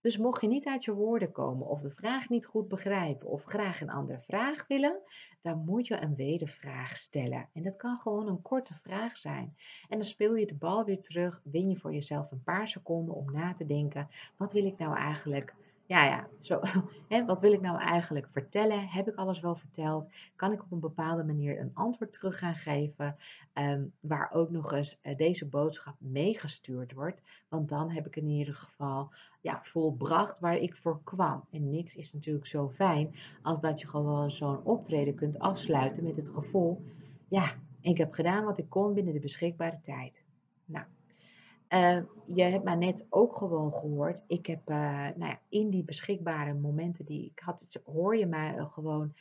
[0.00, 3.44] Dus mocht je niet uit je woorden komen of de vraag niet goed begrijpen of
[3.44, 5.00] graag een andere vraag willen,
[5.40, 7.48] dan moet je een wedervraag stellen.
[7.52, 9.56] En dat kan gewoon een korte vraag zijn.
[9.88, 13.14] En dan speel je de bal weer terug, win je voor jezelf een paar seconden
[13.14, 15.54] om na te denken, wat wil ik nou eigenlijk
[15.92, 16.60] ja, ja, zo,
[17.12, 18.88] hè, wat wil ik nou eigenlijk vertellen?
[18.88, 20.12] Heb ik alles wel verteld?
[20.36, 23.16] Kan ik op een bepaalde manier een antwoord terug gaan geven,
[23.54, 27.22] um, waar ook nog eens uh, deze boodschap meegestuurd wordt?
[27.48, 31.44] Want dan heb ik in ieder geval ja, volbracht waar ik voor kwam.
[31.50, 36.16] En niks is natuurlijk zo fijn als dat je gewoon zo'n optreden kunt afsluiten met
[36.16, 36.84] het gevoel,
[37.28, 40.24] ja, ik heb gedaan wat ik kon binnen de beschikbare tijd.
[40.64, 40.84] Nou,
[41.72, 44.24] uh, je hebt mij net ook gewoon gehoord.
[44.26, 44.76] Ik heb uh,
[45.16, 49.14] nou ja, in die beschikbare momenten die ik had, hoor je mij gewoon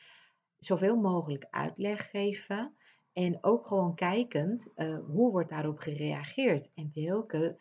[0.59, 2.75] zoveel mogelijk uitleg geven.
[3.13, 6.69] En ook gewoon kijkend, uh, hoe wordt daarop gereageerd?
[6.75, 7.57] En welke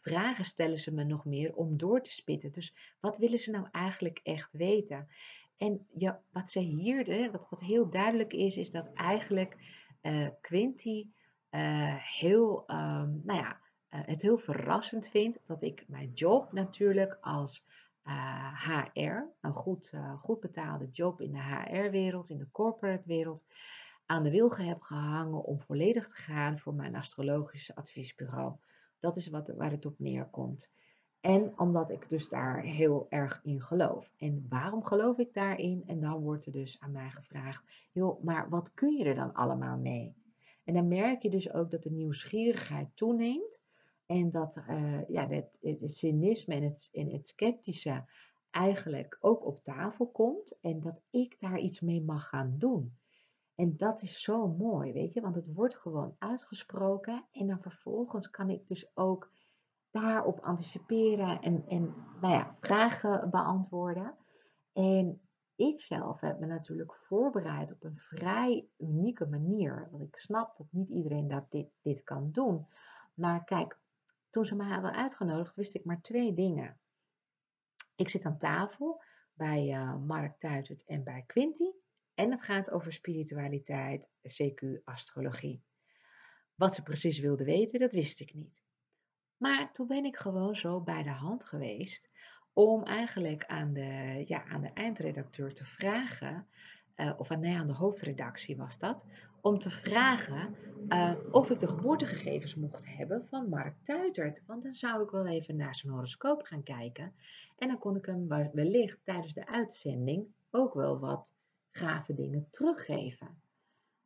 [0.00, 2.52] vragen stellen ze me nog meer om door te spitten?
[2.52, 5.08] Dus wat willen ze nou eigenlijk echt weten?
[5.56, 9.56] En ja, wat ze hier, wat, wat heel duidelijk is, is dat eigenlijk
[10.40, 11.06] Quinty
[12.00, 13.60] heel, um, nou ja,
[13.96, 17.64] het heel verrassend vindt dat ik mijn job natuurlijk als
[18.64, 23.44] HR, een goed, goed betaalde job in de HR-wereld, in de corporate wereld,
[24.06, 28.54] aan de wilgen heb gehangen om volledig te gaan voor mijn astrologische adviesbureau.
[29.00, 30.68] Dat is wat, waar het op neerkomt.
[31.20, 34.10] En omdat ik dus daar heel erg in geloof.
[34.18, 35.82] En waarom geloof ik daarin?
[35.86, 39.32] En dan wordt er dus aan mij gevraagd: joh, maar wat kun je er dan
[39.32, 40.14] allemaal mee?
[40.64, 43.62] En dan merk je dus ook dat de nieuwsgierigheid toeneemt.
[44.06, 48.04] En dat uh, ja, het, het, cynisme en het, het sceptische
[48.50, 50.58] eigenlijk ook op tafel komt.
[50.60, 52.96] En dat ik daar iets mee mag gaan doen.
[53.54, 57.24] En dat is zo mooi, weet je, want het wordt gewoon uitgesproken.
[57.32, 59.30] En dan vervolgens kan ik dus ook
[59.90, 64.14] daarop anticiperen en, en nou ja, vragen beantwoorden.
[64.72, 65.20] En
[65.56, 69.88] ik zelf heb me natuurlijk voorbereid op een vrij unieke manier.
[69.90, 72.66] Want ik snap dat niet iedereen dat dit, dit kan doen.
[73.14, 73.78] Maar kijk,
[74.34, 76.80] toen ze me hadden uitgenodigd, wist ik maar twee dingen.
[77.96, 79.02] Ik zit aan tafel
[79.34, 81.70] bij uh, Mark Tuitert en bij Quinty.
[82.14, 85.62] En het gaat over spiritualiteit, CQ, astrologie.
[86.54, 88.62] Wat ze precies wilden weten, dat wist ik niet.
[89.36, 92.10] Maar toen ben ik gewoon zo bij de hand geweest
[92.52, 96.48] om eigenlijk aan de, ja, aan de eindredacteur te vragen,
[96.96, 99.04] uh, of aan, nee, aan de hoofdredactie was dat,
[99.40, 100.56] om te vragen
[100.88, 104.42] uh, of ik de geboortegegevens mocht hebben van Mark Tuitert.
[104.46, 107.12] Want dan zou ik wel even naar zijn horoscoop gaan kijken.
[107.58, 111.34] En dan kon ik hem wellicht tijdens de uitzending ook wel wat
[111.70, 113.42] gave dingen teruggeven.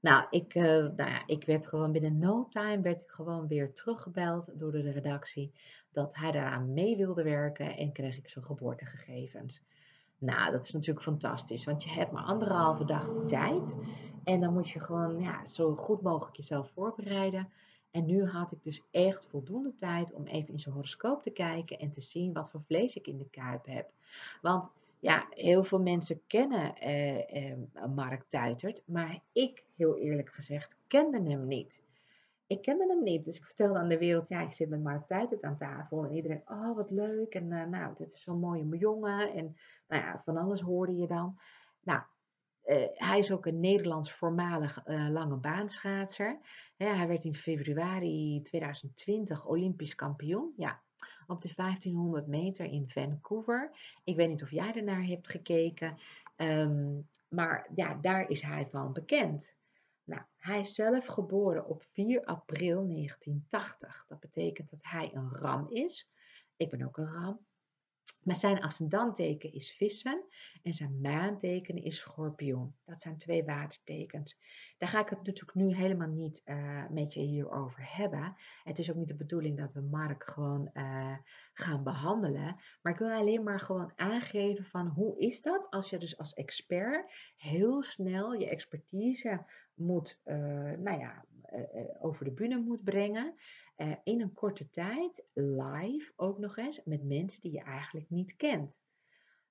[0.01, 3.73] Nou, ik, uh, nou ja, ik werd gewoon binnen no time werd ik gewoon weer
[3.73, 5.53] teruggebeld door de redactie
[5.93, 9.63] dat hij daaraan mee wilde werken en kreeg ik zijn geboortegegevens.
[10.19, 13.77] Nou, dat is natuurlijk fantastisch, want je hebt maar anderhalve dag de tijd
[14.25, 17.49] en dan moet je gewoon ja, zo goed mogelijk jezelf voorbereiden.
[17.91, 21.79] En nu had ik dus echt voldoende tijd om even in zijn horoscoop te kijken
[21.79, 23.91] en te zien wat voor vlees ik in de kuip heb.
[24.43, 27.59] Want ja, heel veel mensen kennen eh, eh,
[27.95, 31.83] Mark Tuitert, maar ik, heel eerlijk gezegd, kende hem niet.
[32.47, 35.07] Ik kende hem niet, dus ik vertelde aan de wereld, ja, ik zit met Mark
[35.07, 36.05] Tuitert aan tafel.
[36.05, 39.33] En iedereen, oh, wat leuk, en uh, nou, dit is zo'n mooie jongen.
[39.33, 39.57] En
[39.89, 41.39] nou ja, van alles hoorde je dan.
[41.83, 42.03] Nou,
[42.65, 46.41] uh, hij is ook een Nederlands voormalig uh, lange baanschaatser.
[46.77, 50.53] hij werd in februari 2020 Olympisch kampioen.
[50.57, 50.83] Ja,
[51.27, 53.71] op de 1500 meter in Vancouver.
[54.05, 55.99] Ik weet niet of jij ernaar hebt gekeken,
[56.37, 59.57] um, maar ja, daar is hij van bekend.
[60.05, 64.05] Nou, hij is zelf geboren op 4 april 1980.
[64.09, 66.11] Dat betekent dat hij een ram is.
[66.57, 67.47] Ik ben ook een ram.
[68.23, 70.25] Maar zijn ascendanteken is vissen
[70.63, 72.75] en zijn maanteken is schorpioen.
[72.85, 74.39] Dat zijn twee watertekens.
[74.79, 78.37] Daar ga ik het natuurlijk nu helemaal niet uh, met je hierover hebben.
[78.65, 81.17] Het is ook niet de bedoeling dat we Mark gewoon uh,
[81.53, 82.57] gaan behandelen.
[82.83, 86.35] Maar ik wil alleen maar gewoon aangeven van hoe is dat als je dus als
[86.35, 89.45] expert heel snel je expertise
[89.75, 90.35] moet, uh,
[90.71, 91.25] nou ja,
[92.01, 93.35] over de bühne moet brengen.
[93.79, 98.37] Uh, in een korte tijd, live ook nog eens, met mensen die je eigenlijk niet
[98.37, 98.79] kent.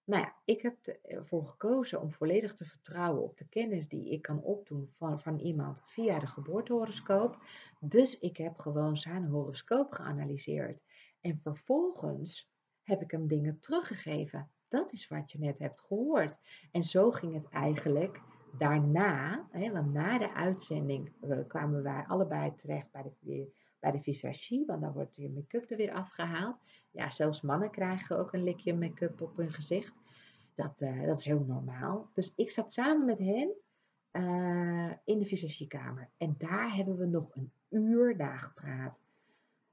[0.03, 4.21] Nou ja, ik heb ervoor gekozen om volledig te vertrouwen op de kennis die ik
[4.21, 7.38] kan opdoen van, van iemand via de geboortehoroscoop.
[7.80, 10.84] Dus ik heb gewoon zijn horoscoop geanalyseerd.
[11.21, 12.51] En vervolgens
[12.84, 14.51] heb ik hem dingen teruggegeven.
[14.67, 16.38] Dat is wat je net hebt gehoord.
[16.71, 18.21] En zo ging het eigenlijk
[18.57, 23.13] daarna, hè, want na de uitzending uh, kwamen wij allebei terecht bij de
[23.80, 26.59] bij de visagie, want dan wordt je make-up er weer afgehaald.
[26.91, 29.93] Ja, zelfs mannen krijgen ook een likje make-up op hun gezicht.
[30.55, 32.09] Dat, uh, dat is heel normaal.
[32.13, 33.49] Dus ik zat samen met hem
[34.11, 36.09] uh, in de visagiekamer.
[36.17, 39.01] En daar hebben we nog een uur daar gepraat.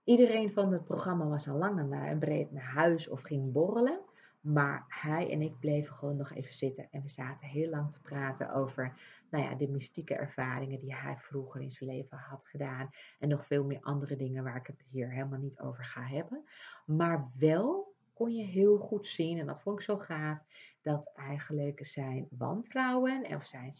[0.04, 4.00] Iedereen van het programma was al lang en breed naar huis of ging borrelen.
[4.44, 6.88] Maar hij en ik bleven gewoon nog even zitten.
[6.90, 8.98] En we zaten heel lang te praten over
[9.30, 12.90] nou ja, de mystieke ervaringen die hij vroeger in zijn leven had gedaan.
[13.18, 16.44] En nog veel meer andere dingen waar ik het hier helemaal niet over ga hebben.
[16.86, 20.38] Maar wel kon je heel goed zien, en dat vond ik zo gaaf,
[20.82, 23.74] dat eigenlijk zijn wantrouwen, of zijn,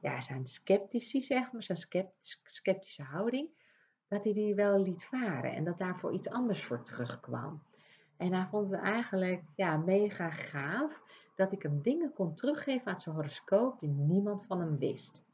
[0.00, 2.08] ja, zijn sceptici, zeg maar, zijn
[2.42, 3.48] sceptische houding,
[4.08, 7.62] dat hij die wel liet varen en dat daarvoor iets anders voor terugkwam.
[8.16, 11.02] En hij vond het eigenlijk ja, mega gaaf
[11.34, 15.24] dat ik hem dingen kon teruggeven uit zijn horoscoop die niemand van hem wist.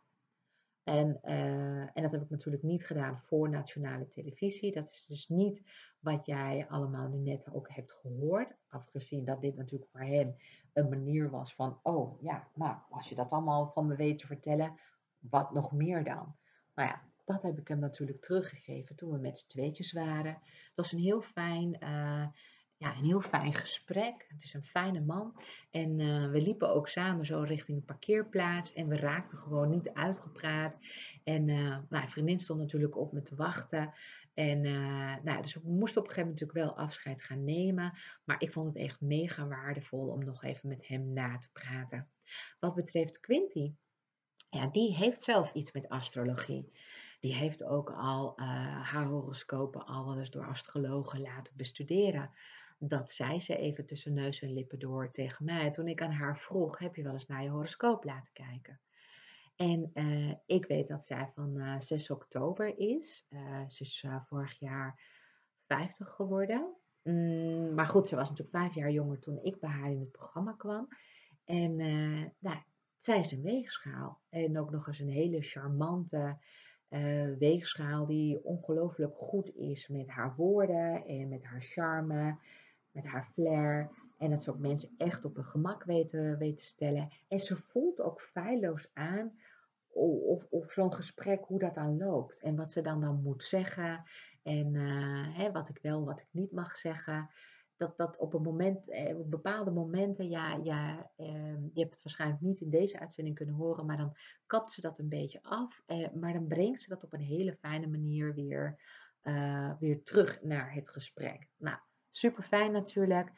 [0.85, 4.73] En, uh, en dat heb ik natuurlijk niet gedaan voor nationale televisie.
[4.73, 5.63] Dat is dus niet
[5.99, 8.55] wat jij allemaal nu net ook hebt gehoord.
[8.69, 10.37] Afgezien dat dit natuurlijk voor hem
[10.73, 14.27] een manier was van, oh ja, nou, als je dat allemaal van me weet te
[14.27, 14.81] vertellen,
[15.19, 16.37] wat nog meer dan?
[16.75, 20.33] Nou ja, dat heb ik hem natuurlijk teruggegeven toen we met z'n tweetjes waren.
[20.43, 22.27] Het was een heel fijn, uh,
[22.81, 24.27] ja, een heel fijn gesprek.
[24.29, 25.41] Het is een fijne man.
[25.71, 28.73] En uh, we liepen ook samen zo richting een parkeerplaats.
[28.73, 30.79] En we raakten gewoon niet uitgepraat.
[31.25, 33.93] En uh, nou, mijn vriendin stond natuurlijk op me te wachten.
[34.35, 37.99] En uh, nou, dus we moesten op een gegeven moment natuurlijk wel afscheid gaan nemen.
[38.25, 42.09] Maar ik vond het echt mega waardevol om nog even met hem na te praten.
[42.61, 43.75] Wat betreft Quinty,
[44.51, 46.73] ja, die heeft zelf iets met astrologie.
[47.21, 48.41] Die heeft ook al
[48.83, 52.31] haar horoscopen al wel eens door astrologen laten bestuderen
[52.83, 55.71] dat zei ze even tussen neus en lippen door tegen mij.
[55.71, 58.81] Toen ik aan haar vroeg, heb je wel eens naar je horoscoop laten kijken?
[59.57, 63.27] En uh, ik weet dat zij van uh, eh, 6 oktober is.
[63.31, 65.01] Uh, ze is vorig jaar
[65.67, 66.75] 50 geworden.
[67.03, 70.13] Mm, maar goed, ze was natuurlijk vijf jaar jonger toen ik bij haar in het
[70.13, 70.89] programma kwam.
[71.45, 71.77] En
[72.39, 72.59] nou,
[72.99, 74.21] zij is een weegschaal.
[74.29, 76.39] En ook nog eens een hele charmante
[77.39, 82.39] weegschaal die ongelooflijk goed is met haar woorden en met haar charme
[82.93, 83.91] met haar flair.
[84.19, 87.09] En dat ze ook mensen echt op hun gemak weten, weten stellen.
[87.29, 89.39] En ze voelt ook feilloos aan
[89.93, 92.39] of, of zo'n gesprek, hoe dat dan loopt.
[92.39, 94.03] En wat ze dan dan moet zeggen.
[94.43, 97.31] En uh, hè, wat ik wel, wat ik niet mag zeggen.
[97.77, 102.03] Dat, dat op een moment, eh, op bepaalde momenten, ja, ja eh, je hebt het
[102.03, 104.17] waarschijnlijk niet in deze uitzending kunnen horen, maar dan
[104.47, 105.83] kapt ze dat een beetje af.
[105.87, 108.81] Eh, maar dan brengt ze dat op een hele fijne manier weer,
[109.23, 111.49] uh, weer terug naar het gesprek.
[111.57, 111.79] Nou,
[112.11, 113.33] Super fijn natuurlijk.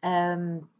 [0.00, 0.70] Um,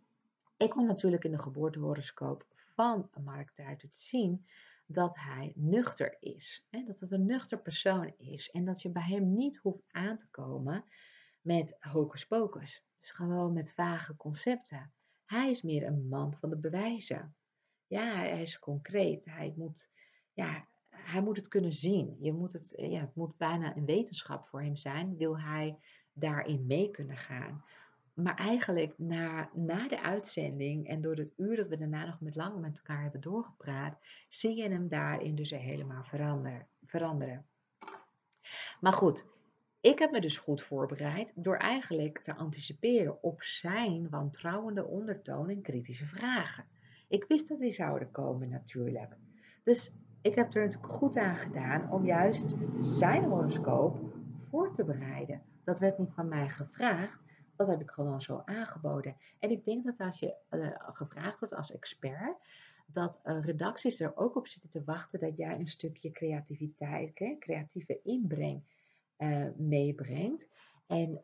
[0.57, 4.46] ik kon natuurlijk in de geboortehoroscoop van Mark Duiter zien
[4.86, 6.66] dat hij nuchter is.
[6.70, 6.84] Hè?
[6.84, 8.51] Dat het een nuchter persoon is.
[8.51, 10.84] En dat je bij hem niet hoeft aan te komen
[11.40, 12.84] met hocus pocus.
[13.01, 14.92] Dus gewoon met vage concepten.
[15.24, 17.34] Hij is meer een man van de bewijzen.
[17.86, 19.24] Ja, hij is concreet.
[19.24, 19.88] Hij moet,
[20.32, 22.16] ja, hij moet het kunnen zien.
[22.20, 25.16] Je moet het, ja, het moet bijna een wetenschap voor hem zijn.
[25.16, 25.78] Wil hij
[26.21, 27.64] daarin mee kunnen gaan.
[28.14, 32.35] Maar eigenlijk na, na de uitzending en door het uur dat we daarna nog met
[32.35, 33.99] lang met elkaar hebben doorgepraat,
[34.29, 37.47] zie je hem daarin dus helemaal verander, veranderen.
[38.81, 39.25] Maar goed,
[39.81, 45.62] ik heb me dus goed voorbereid door eigenlijk te anticiperen op zijn wantrouwende ondertoon en
[45.62, 46.64] kritische vragen.
[47.09, 49.16] Ik wist dat die zouden komen natuurlijk.
[49.64, 49.93] Dus
[50.23, 53.99] ik heb er natuurlijk goed aan gedaan om juist zijn horoscoop
[54.51, 55.43] voor te bereiden.
[55.69, 57.23] Dat werd niet van mij gevraagd.
[57.57, 59.16] Dat heb ik gewoon zo aangeboden.
[59.39, 62.37] En ik denk dat als je uh, gevraagd wordt als expert,
[62.87, 67.37] dat uh, redacties er ook op zitten te wachten dat jij een stukje creativiteit, hè,
[67.39, 68.62] creatieve inbreng
[69.19, 70.49] uh, meebrengt.
[70.87, 71.23] En,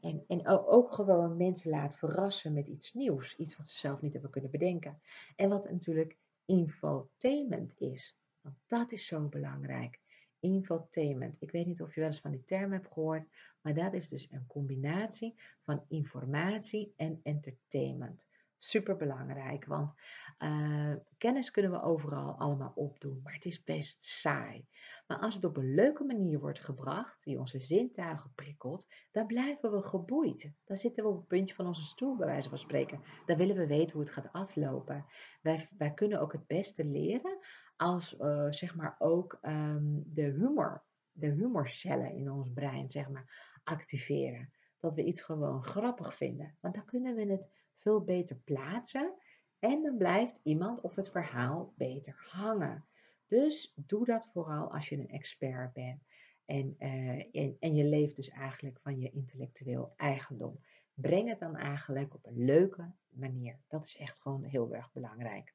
[0.00, 3.36] en, en ook gewoon mensen laat verrassen met iets nieuws.
[3.36, 5.00] Iets wat ze zelf niet hebben kunnen bedenken.
[5.36, 8.16] En wat natuurlijk infotainment is.
[8.40, 10.00] Want dat is zo belangrijk
[10.40, 11.36] infotainment.
[11.40, 13.28] Ik weet niet of je wel eens van die term hebt gehoord,
[13.62, 18.28] maar dat is dus een combinatie van informatie en entertainment.
[18.56, 19.94] Super belangrijk, want
[20.38, 24.66] uh, kennis kunnen we overal allemaal opdoen, maar het is best saai.
[25.06, 29.72] Maar als het op een leuke manier wordt gebracht, die onze zintuigen prikkelt, dan blijven
[29.72, 30.52] we geboeid.
[30.64, 33.02] Dan zitten we op het puntje van onze stoel, bij wijze van spreken.
[33.26, 35.06] Dan willen we weten hoe het gaat aflopen.
[35.40, 37.38] Wij, wij kunnen ook het beste leren
[37.76, 40.82] als uh, zeg maar ook um, de humor,
[41.12, 44.52] de humorcellen in ons brein zeg maar activeren.
[44.78, 46.56] Dat we iets gewoon grappig vinden.
[46.60, 47.48] Want dan kunnen we het
[47.78, 49.14] veel beter plaatsen
[49.58, 52.84] en dan blijft iemand of het verhaal beter hangen.
[53.26, 56.02] Dus doe dat vooral als je een expert bent.
[56.44, 60.60] En, uh, en, en je leeft dus eigenlijk van je intellectueel eigendom.
[60.94, 63.58] Breng het dan eigenlijk op een leuke manier.
[63.68, 65.54] Dat is echt gewoon heel erg belangrijk.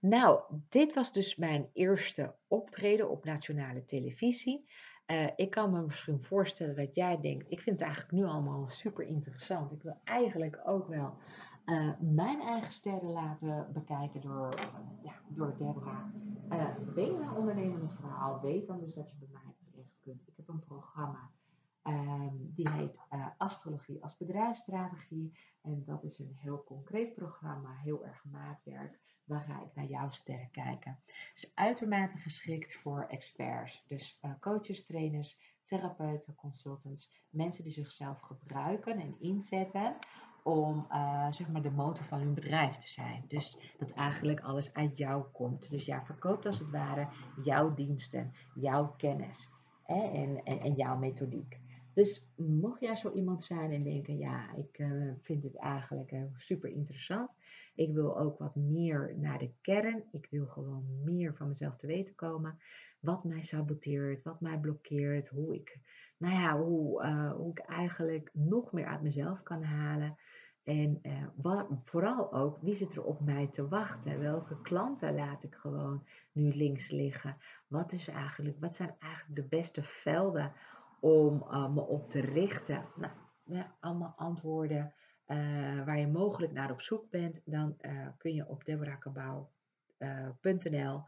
[0.00, 4.70] Nou, dit was dus mijn eerste optreden op nationale televisie.
[5.10, 8.68] Uh, ik kan me misschien voorstellen dat jij denkt, ik vind het eigenlijk nu allemaal
[8.68, 9.72] super interessant.
[9.72, 11.16] Ik wil eigenlijk ook wel
[11.66, 14.64] uh, mijn eigen sterren laten bekijken door, uh,
[15.02, 16.04] ja, door Deborah.
[16.94, 18.40] ben je een ondernemende verhaal?
[18.40, 20.28] Weet dan dus dat je bij mij terecht kunt.
[20.28, 21.30] Ik heb een programma
[21.88, 25.38] Ehm, die heet uh, Astrologie als bedrijfsstrategie.
[25.62, 28.98] En dat is een heel concreet programma, heel erg maatwerk.
[29.24, 31.00] Dan ga ik naar jouw sterren kijken.
[31.06, 33.84] Het is uitermate geschikt voor experts.
[33.86, 37.10] Dus uh, coaches, trainers, therapeuten, consultants.
[37.30, 39.96] Mensen die zichzelf gebruiken en inzetten
[40.42, 43.24] om uh, zeg maar de motor van hun bedrijf te zijn.
[43.28, 45.70] Dus dat eigenlijk alles uit jou komt.
[45.70, 47.08] Dus jij verkoopt als het ware
[47.42, 49.48] jouw diensten, jouw kennis
[49.86, 51.58] en, en jouw methodiek.
[51.98, 56.22] Dus mocht jij zo iemand zijn en denken, ja, ik uh, vind dit eigenlijk uh,
[56.34, 57.36] super interessant.
[57.74, 60.04] Ik wil ook wat meer naar de kern.
[60.12, 62.58] Ik wil gewoon meer van mezelf te weten komen.
[63.00, 65.78] Wat mij saboteert, wat mij blokkeert, hoe ik,
[66.16, 70.16] nou ja, hoe, uh, hoe ik eigenlijk nog meer uit mezelf kan halen.
[70.62, 71.00] En
[71.34, 74.18] wat, vooral ook, wie zit er op mij te wachten?
[74.18, 77.36] Welke klanten laat ik gewoon nu links liggen?
[77.66, 80.52] Wat, is eigenlijk, wat zijn eigenlijk de beste velden
[81.00, 82.84] om uh, me op te richten.
[83.44, 84.94] Nou, allemaal antwoorden
[85.26, 87.40] uh, waar je mogelijk naar op zoek bent.
[87.44, 91.02] Dan uh, kun je op deborahkabau.nl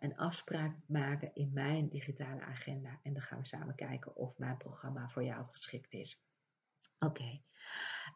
[0.00, 2.98] een afspraak maken in mijn digitale agenda.
[3.02, 6.22] En dan gaan we samen kijken of mijn programma voor jou geschikt is.
[6.98, 7.40] Oké.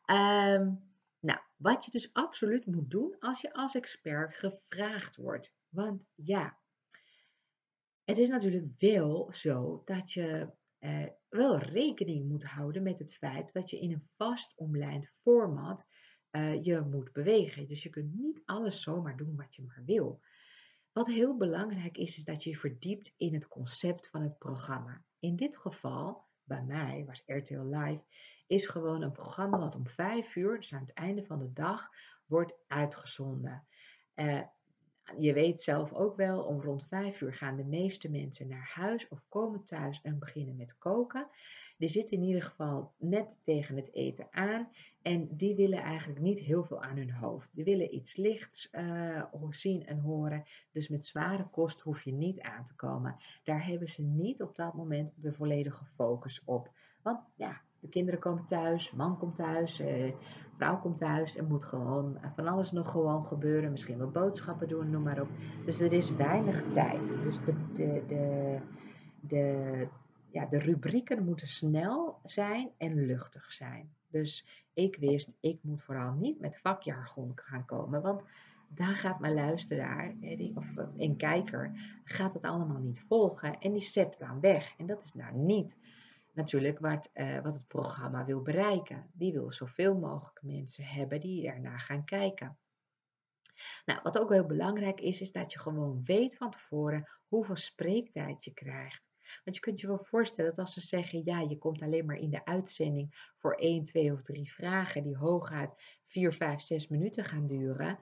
[0.07, 5.53] Um, nou, wat je dus absoluut moet doen als je als expert gevraagd wordt.
[5.69, 6.59] Want ja,
[8.05, 10.51] het is natuurlijk wel zo dat je
[10.81, 15.87] uh, wel rekening moet houden met het feit dat je in een vast omlijnd format
[16.31, 17.67] uh, je moet bewegen.
[17.67, 20.21] Dus je kunt niet alles zomaar doen wat je maar wil.
[20.93, 25.05] Wat heel belangrijk is, is dat je je verdiept in het concept van het programma.
[25.19, 28.05] In dit geval, bij mij, was RTL Live,
[28.47, 31.89] is gewoon een programma wat om vijf uur, dus aan het einde van de dag,
[32.27, 33.67] wordt uitgezonden.
[34.15, 34.43] Uh,
[35.19, 39.09] je weet zelf ook wel, om rond vijf uur gaan de meeste mensen naar huis
[39.09, 41.29] of komen thuis en beginnen met koken.
[41.79, 44.69] Die zitten in ieder geval net tegen het eten aan
[45.03, 47.49] en die willen eigenlijk niet heel veel aan hun hoofd.
[47.53, 50.45] Die willen iets lichts uh, zien en horen.
[50.73, 53.17] Dus met zware kost hoef je niet aan te komen.
[53.45, 56.71] Daar hebben ze niet op dat moment de volledige focus op.
[57.03, 60.13] Want ja, de kinderen komen thuis, man komt thuis, eh,
[60.57, 61.37] vrouw komt thuis.
[61.37, 63.71] Er moet gewoon van alles nog gewoon gebeuren.
[63.71, 65.29] Misschien wat boodschappen doen, noem maar op.
[65.65, 67.23] Dus er is weinig tijd.
[67.23, 68.59] Dus de, de, de,
[69.21, 69.89] de,
[70.31, 73.91] ja, de rubrieken moeten snel zijn en luchtig zijn.
[74.09, 78.03] Dus ik wist, ik moet vooral niet met vakjargon gaan komen.
[78.03, 78.25] Want
[78.69, 80.15] daar gaat mijn luisteraar
[80.55, 80.67] of
[80.97, 81.73] een kijker
[82.05, 84.75] gaat het allemaal niet volgen en die zept dan weg.
[84.79, 85.77] En dat is nou niet
[86.41, 89.11] natuurlijk wat, uh, wat het programma wil bereiken.
[89.13, 92.59] Die wil zoveel mogelijk mensen hebben die ernaar gaan kijken.
[93.85, 98.45] Nou, wat ook heel belangrijk is, is dat je gewoon weet van tevoren hoeveel spreektijd
[98.45, 99.03] je krijgt.
[99.45, 102.17] Want je kunt je wel voorstellen dat als ze zeggen, ja, je komt alleen maar
[102.17, 105.71] in de uitzending voor 1, 2 of 3 vragen die hooguit
[106.07, 107.99] 4, 5, 6 minuten gaan duren,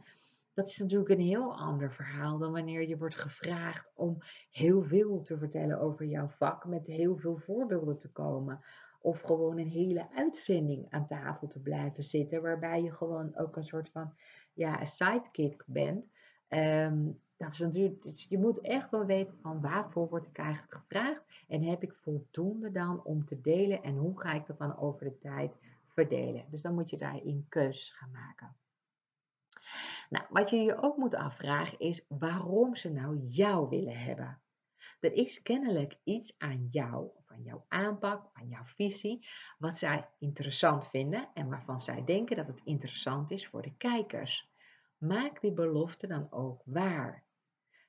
[0.58, 4.18] dat is natuurlijk een heel ander verhaal dan wanneer je wordt gevraagd om
[4.50, 8.60] heel veel te vertellen over jouw vak, met heel veel voorbeelden te komen.
[9.00, 13.64] Of gewoon een hele uitzending aan tafel te blijven zitten, waarbij je gewoon ook een
[13.64, 14.14] soort van
[14.52, 16.10] ja, sidekick bent.
[16.48, 20.74] Um, dat is natuurlijk, dus je moet echt wel weten van waarvoor word ik eigenlijk
[20.74, 24.78] gevraagd en heb ik voldoende dan om te delen en hoe ga ik dat dan
[24.78, 25.56] over de tijd
[25.86, 26.44] verdelen.
[26.50, 28.56] Dus dan moet je daarin keuzes gaan maken.
[30.08, 34.40] Nou, wat je je ook moet afvragen is waarom ze nou jou willen hebben.
[35.00, 39.26] Er is kennelijk iets aan jou, van jouw aanpak, aan jouw visie,
[39.58, 44.48] wat zij interessant vinden en waarvan zij denken dat het interessant is voor de kijkers.
[44.96, 47.24] Maak die belofte dan ook waar.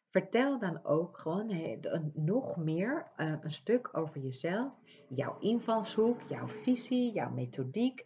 [0.10, 1.80] Vertel dan ook gewoon
[2.14, 4.74] nog meer uh, een stuk over jezelf,
[5.10, 8.06] jouw invalshoek, jouw visie, jouw methodiek.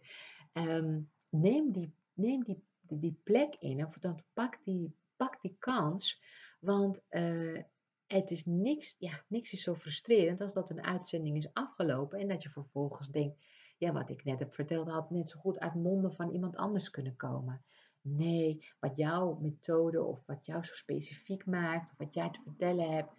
[0.52, 3.86] Um, neem, die, neem die die plek in.
[3.86, 6.22] Of dan pak die, pak die kans.
[6.60, 7.62] Want uh,
[8.06, 12.18] het is niks, ja, niks is zo frustrerend als dat een uitzending is afgelopen.
[12.18, 13.44] En dat je vervolgens denkt,
[13.78, 16.90] ja, wat ik net heb verteld had net zo goed uit monden van iemand anders
[16.90, 17.64] kunnen komen.
[18.00, 22.90] Nee, wat jouw methode of wat jou zo specifiek maakt, of wat jij te vertellen
[22.90, 23.12] hebt,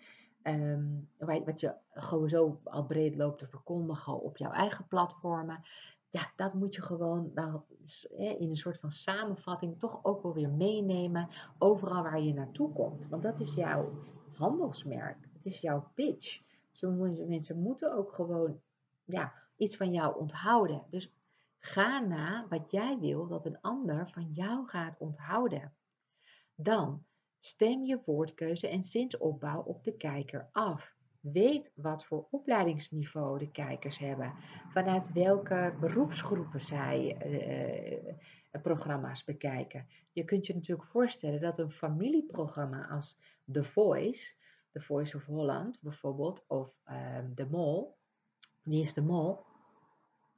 [0.43, 5.63] um, wat je gewoon zo al breed loopt te verkondigen op jouw eigen platformen,
[6.15, 7.61] ja, dat moet je gewoon nou,
[8.17, 13.07] in een soort van samenvatting toch ook wel weer meenemen overal waar je naartoe komt.
[13.07, 13.91] Want dat is jouw
[14.33, 16.41] handelsmerk, het is jouw pitch.
[16.71, 16.91] Zo
[17.27, 18.61] mensen moeten ook gewoon
[19.03, 20.83] ja, iets van jou onthouden.
[20.89, 21.13] Dus
[21.59, 25.73] ga na wat jij wil dat een ander van jou gaat onthouden.
[26.55, 27.05] Dan
[27.39, 30.95] stem je woordkeuze en zinsopbouw op de kijker af.
[31.31, 34.33] Weet wat voor opleidingsniveau de kijkers hebben.
[34.69, 37.17] Vanuit welke beroepsgroepen zij
[38.53, 39.87] uh, programma's bekijken.
[40.11, 43.17] Je kunt je natuurlijk voorstellen dat een familieprogramma als
[43.51, 44.33] The Voice,
[44.71, 47.97] The Voice of Holland bijvoorbeeld, of uh, De Mol,
[48.61, 49.45] Wie is de Mol,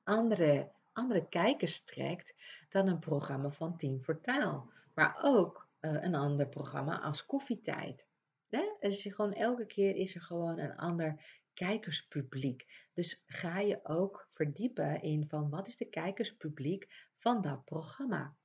[0.03, 2.35] andere, andere kijkers trekt
[2.69, 4.69] dan een programma van Team voor Taal.
[4.93, 8.06] Maar ook uh, een ander programma als Koffietijd.
[8.49, 8.63] Hè?
[8.79, 12.89] Dus gewoon elke keer is er gewoon een ander kijkerspubliek.
[12.93, 18.35] Dus ga je ook verdiepen in van wat is de kijkerspubliek van dat programma.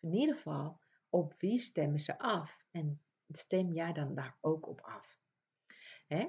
[0.00, 2.56] In ieder geval, op wie stemmen ze af?
[2.70, 5.16] En stem jij dan daar ook op af?
[6.06, 6.28] Hè?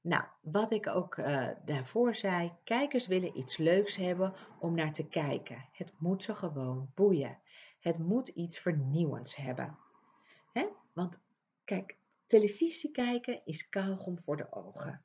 [0.00, 5.08] Nou, wat ik ook uh, daarvoor zei, kijkers willen iets leuks hebben om naar te
[5.08, 5.68] kijken.
[5.72, 7.38] Het moet ze gewoon boeien.
[7.80, 9.78] Het moet iets vernieuwends hebben.
[10.52, 10.66] Hè?
[10.92, 11.20] Want
[11.64, 11.96] kijk,
[12.30, 15.04] televisie kijken is kauwgom voor de ogen.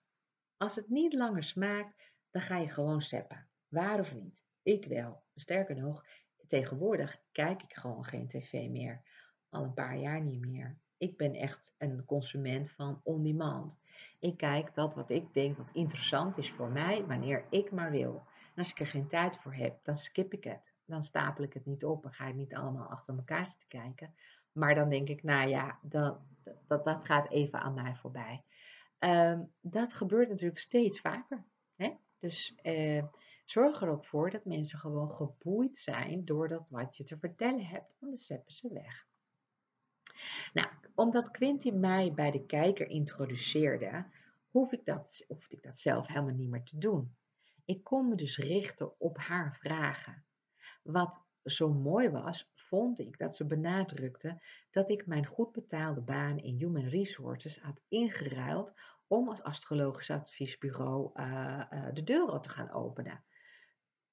[0.57, 3.47] Als het niet langer smaakt, dan ga je gewoon seppen.
[3.67, 4.45] Waar of niet?
[4.63, 5.23] Ik wel.
[5.35, 6.05] Sterker nog,
[6.47, 9.01] tegenwoordig kijk ik gewoon geen tv meer.
[9.49, 10.77] Al een paar jaar niet meer.
[10.97, 13.79] Ik ben echt een consument van on-demand.
[14.19, 18.23] Ik kijk dat wat ik denk wat interessant is voor mij, wanneer ik maar wil.
[18.55, 20.73] En als ik er geen tijd voor heb, dan skip ik het.
[20.85, 24.15] Dan stapel ik het niet op en ga ik niet allemaal achter elkaar zitten kijken.
[24.55, 26.19] Maar dan denk ik, nou ja, dat,
[26.67, 28.43] dat, gaat even aan mij voorbij.
[28.99, 31.45] Ehm, dat gebeurt natuurlijk steeds vaker.
[31.75, 31.93] Hè?
[32.19, 33.03] Dus uh,
[33.45, 37.65] zorg er ook voor dat mensen gewoon geboeid zijn door dat wat je te vertellen
[37.65, 37.95] hebt.
[37.99, 39.07] Anders zetten ze weg.
[40.53, 44.05] Nou, omdat Quinty mij bij de kijker introduceerde,
[44.49, 47.15] hoef ik dat, hoefde ik dat zelf helemaal niet meer te doen.
[47.65, 50.25] Ik kon me dus richten op haar vragen.
[50.83, 54.41] Wat zo mooi was, vond ik dat ze benadrukte
[54.71, 58.73] dat ik mijn goed betaalde baan in Human Resources had ingeruild
[59.07, 63.23] om als astrologisch adviesbureau uh, uh, de deuren te gaan openen.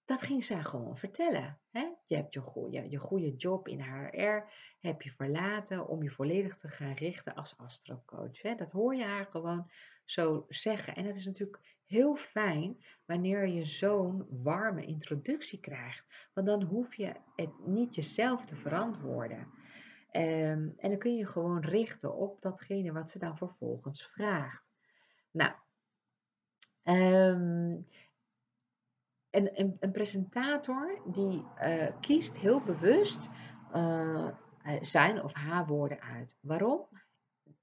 [0.04, 1.60] Dat ging zij gewoon vertellen.
[1.70, 1.88] Hè?
[2.06, 4.44] Je hebt je goede, je goede job in HR,
[4.80, 8.42] heb je verlaten om je volledig te gaan richten als astrocoach.
[8.42, 8.54] Hè?
[8.54, 9.70] Dat hoor je haar gewoon
[10.04, 10.94] zo zeggen.
[10.94, 16.30] En het is natuurlijk heel fijn wanneer je zo'n warme introductie krijgt.
[16.34, 19.38] Want dan hoef je het niet jezelf te verantwoorden.
[20.12, 24.70] Um, en dan kun je gewoon richten op datgene wat ze dan vervolgens vraagt.
[25.30, 25.52] Nou,
[26.82, 27.86] um,
[29.30, 33.28] en een, een presentator die uh, kiest heel bewust
[33.74, 34.28] uh,
[34.80, 36.36] zijn of haar woorden uit.
[36.40, 36.86] Waarom?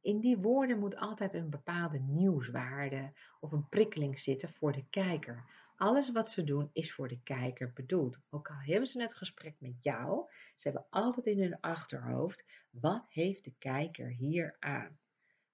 [0.02, 5.44] In die woorden moet altijd een bepaalde nieuwswaarde of een prikkeling zitten voor de kijker.
[5.76, 8.18] Alles wat ze doen is voor de kijker bedoeld.
[8.30, 13.08] Ook al hebben ze het gesprek met jou, ze hebben altijd in hun achterhoofd: wat
[13.10, 15.00] heeft de kijker hier aan?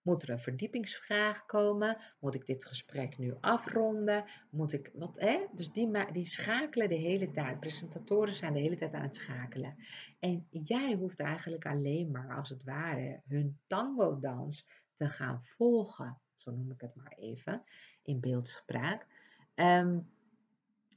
[0.06, 1.98] Moet er een verdiepingsvraag komen?
[2.20, 4.26] Moet ik dit gesprek nu afronden?
[4.50, 5.46] Moet ik wat, hè?
[5.52, 7.60] Dus die, die schakelen de hele tijd.
[7.60, 9.76] Presentatoren zijn de hele tijd aan het schakelen.
[10.20, 16.20] En jij hoeft eigenlijk alleen maar, als het ware, hun tango-dans te gaan volgen.
[16.36, 17.64] Zo noem ik het maar even
[18.04, 19.08] in beeldspraak.
[19.56, 20.10] Um,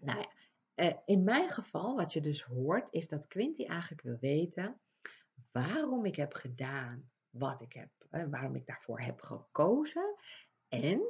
[0.01, 0.31] nou ja,
[0.75, 4.81] eh, in mijn geval, wat je dus hoort, is dat Quinty eigenlijk wil weten
[5.53, 10.15] waarom ik heb gedaan wat ik heb, waarom ik daarvoor heb gekozen
[10.69, 11.01] en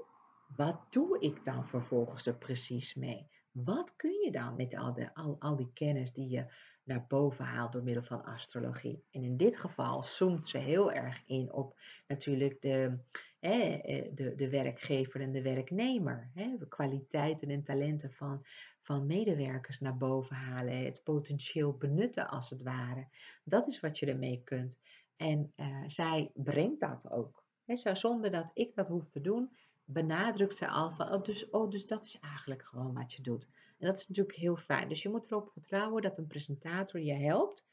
[0.57, 3.31] wat doe ik dan vervolgens er precies mee?
[3.51, 6.45] Wat kun je dan met al, de, al, al die kennis die je
[6.85, 9.05] naar boven haalt door middel van astrologie?
[9.11, 12.99] En in dit geval zoomt ze heel erg in op natuurlijk de,
[13.41, 16.31] eh, de, de werkgever en de werknemer.
[16.35, 18.47] Hè, de kwaliteiten en talenten van,
[18.83, 20.85] van medewerkers naar boven halen.
[20.85, 23.07] Het potentieel benutten als het ware.
[23.45, 24.79] Dat is wat je ermee kunt.
[25.19, 27.45] En uh, zij brengt dat ook.
[27.67, 31.71] Zo, zonder dat ik dat hoef te doen, benadrukt ze al van, oh dus, oh,
[31.71, 33.49] dus dat is eigenlijk gewoon wat je doet.
[33.79, 34.89] En dat is natuurlijk heel fijn.
[34.89, 37.65] Dus je moet erop vertrouwen dat een presentator je helpt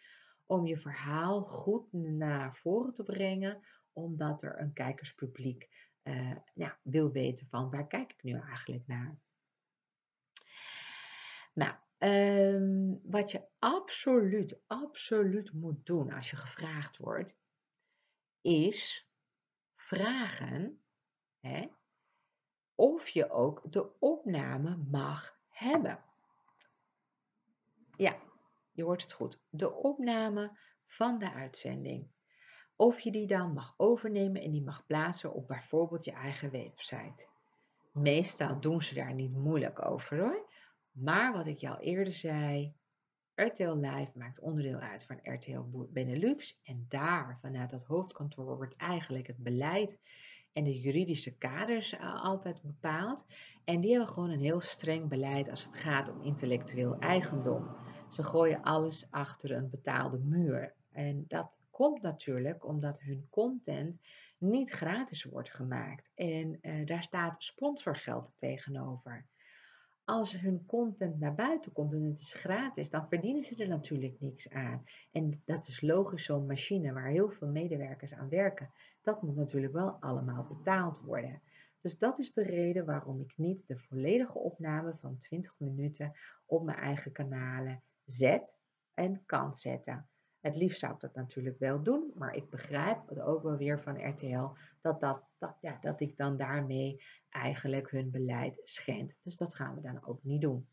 [0.45, 3.61] om je verhaal goed naar voren te brengen,
[3.93, 5.69] omdat er een kijkerspubliek
[6.53, 9.17] ja, wil weten van waar kijk ik nu eigenlijk naar.
[11.53, 17.35] Nou, Um, wat je absoluut, absoluut moet doen als je gevraagd wordt,
[18.41, 19.09] is
[19.75, 20.81] vragen
[21.39, 21.67] hè,
[22.75, 26.03] of je ook de opname mag hebben.
[27.97, 28.17] Ja,
[28.71, 29.39] je hoort het goed.
[29.49, 32.07] De opname van de uitzending.
[32.75, 37.27] Of je die dan mag overnemen en die mag plaatsen op bijvoorbeeld je eigen website.
[37.91, 40.49] Meestal doen ze daar niet moeilijk over hoor.
[40.95, 42.73] Maar wat ik al eerder zei,
[43.33, 46.59] RTL Live maakt onderdeel uit van RTL Benelux.
[46.63, 49.99] En daar, vanuit dat hoofdkantoor, wordt eigenlijk het beleid
[50.53, 53.25] en de juridische kaders uh, altijd bepaald.
[53.63, 57.75] En die hebben gewoon een heel streng beleid als het gaat om intellectueel eigendom.
[58.09, 60.75] Ze gooien alles achter een betaalde muur.
[60.91, 63.99] En dat komt natuurlijk omdat hun content
[64.37, 66.09] niet gratis wordt gemaakt.
[66.13, 69.25] En uh, daar staat sponsorgeld tegenover.
[70.05, 74.19] Als hun content naar buiten komt en het is gratis, dan verdienen ze er natuurlijk
[74.19, 74.83] niks aan.
[75.11, 79.73] En dat is logisch, zo'n machine waar heel veel medewerkers aan werken, dat moet natuurlijk
[79.73, 81.41] wel allemaal betaald worden.
[81.81, 86.13] Dus dat is de reden waarom ik niet de volledige opname van 20 minuten
[86.45, 88.55] op mijn eigen kanalen zet
[88.93, 90.09] en kan zetten.
[90.45, 93.79] Het liefst zou ik dat natuurlijk wel doen, maar ik begrijp het ook wel weer
[93.79, 94.47] van RTL
[94.81, 99.17] dat, dat, dat, ja, dat ik dan daarmee eigenlijk hun beleid schend.
[99.23, 100.67] Dus dat gaan we dan ook niet doen.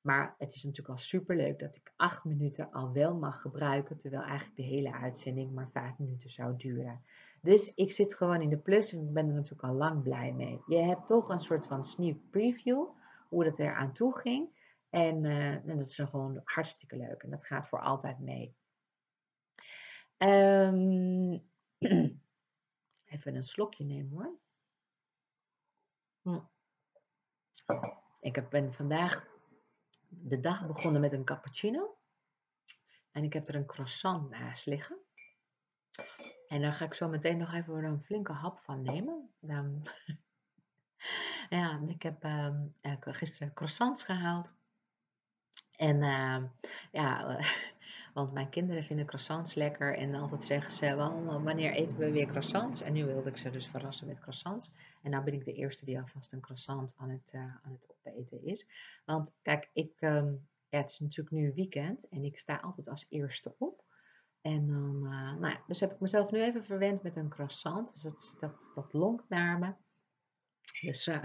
[0.00, 4.22] Maar het is natuurlijk al superleuk dat ik acht minuten al wel mag gebruiken, terwijl
[4.22, 7.02] eigenlijk de hele uitzending maar vijf minuten zou duren.
[7.40, 10.32] Dus ik zit gewoon in de plus en ik ben er natuurlijk al lang blij
[10.32, 10.62] mee.
[10.66, 12.86] Je hebt toch een soort van sneak preview,
[13.28, 14.60] hoe het er aan toe ging.
[14.90, 18.54] En, uh, en dat is gewoon hartstikke leuk en dat gaat voor altijd mee.
[20.22, 21.42] Um,
[23.12, 24.38] even een slokje nemen hoor.
[26.22, 26.40] Hm.
[28.20, 29.26] Ik ben vandaag
[30.08, 31.98] de dag begonnen met een cappuccino.
[33.10, 34.98] En ik heb er een croissant naast liggen.
[36.48, 39.30] En daar ga ik zo meteen nog even een flinke hap van nemen.
[41.48, 42.54] Ja, ik heb uh,
[43.00, 44.48] gisteren croissants gehaald.
[45.76, 46.42] En uh,
[46.92, 47.38] ja,
[48.12, 52.26] want mijn kinderen vinden croissants lekker en altijd zeggen ze, wel, wanneer eten we weer
[52.26, 52.80] croissants?
[52.80, 54.72] En nu wilde ik ze dus verrassen met croissants.
[55.02, 57.86] En nou ben ik de eerste die alvast een croissant aan het, uh, aan het
[57.88, 58.66] opeten is.
[59.04, 63.06] Want kijk, ik, um, ja, het is natuurlijk nu weekend en ik sta altijd als
[63.08, 63.84] eerste op.
[64.40, 67.92] En dan, uh, nou ja, dus heb ik mezelf nu even verwend met een croissant.
[67.92, 69.74] Dus dat, dat, dat lonkt naar me.
[70.80, 71.22] Dus, uh,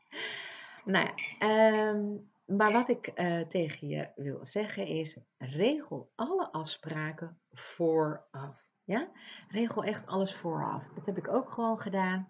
[0.84, 7.40] nou ja, um, maar wat ik uh, tegen je wil zeggen is, regel alle afspraken
[7.50, 8.68] vooraf.
[8.84, 9.10] Ja?
[9.48, 10.88] Regel echt alles vooraf.
[10.88, 12.28] Dat heb ik ook gewoon gedaan.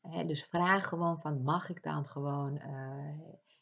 [0.00, 3.18] Hè, dus vraag gewoon van, mag ik dan gewoon uh,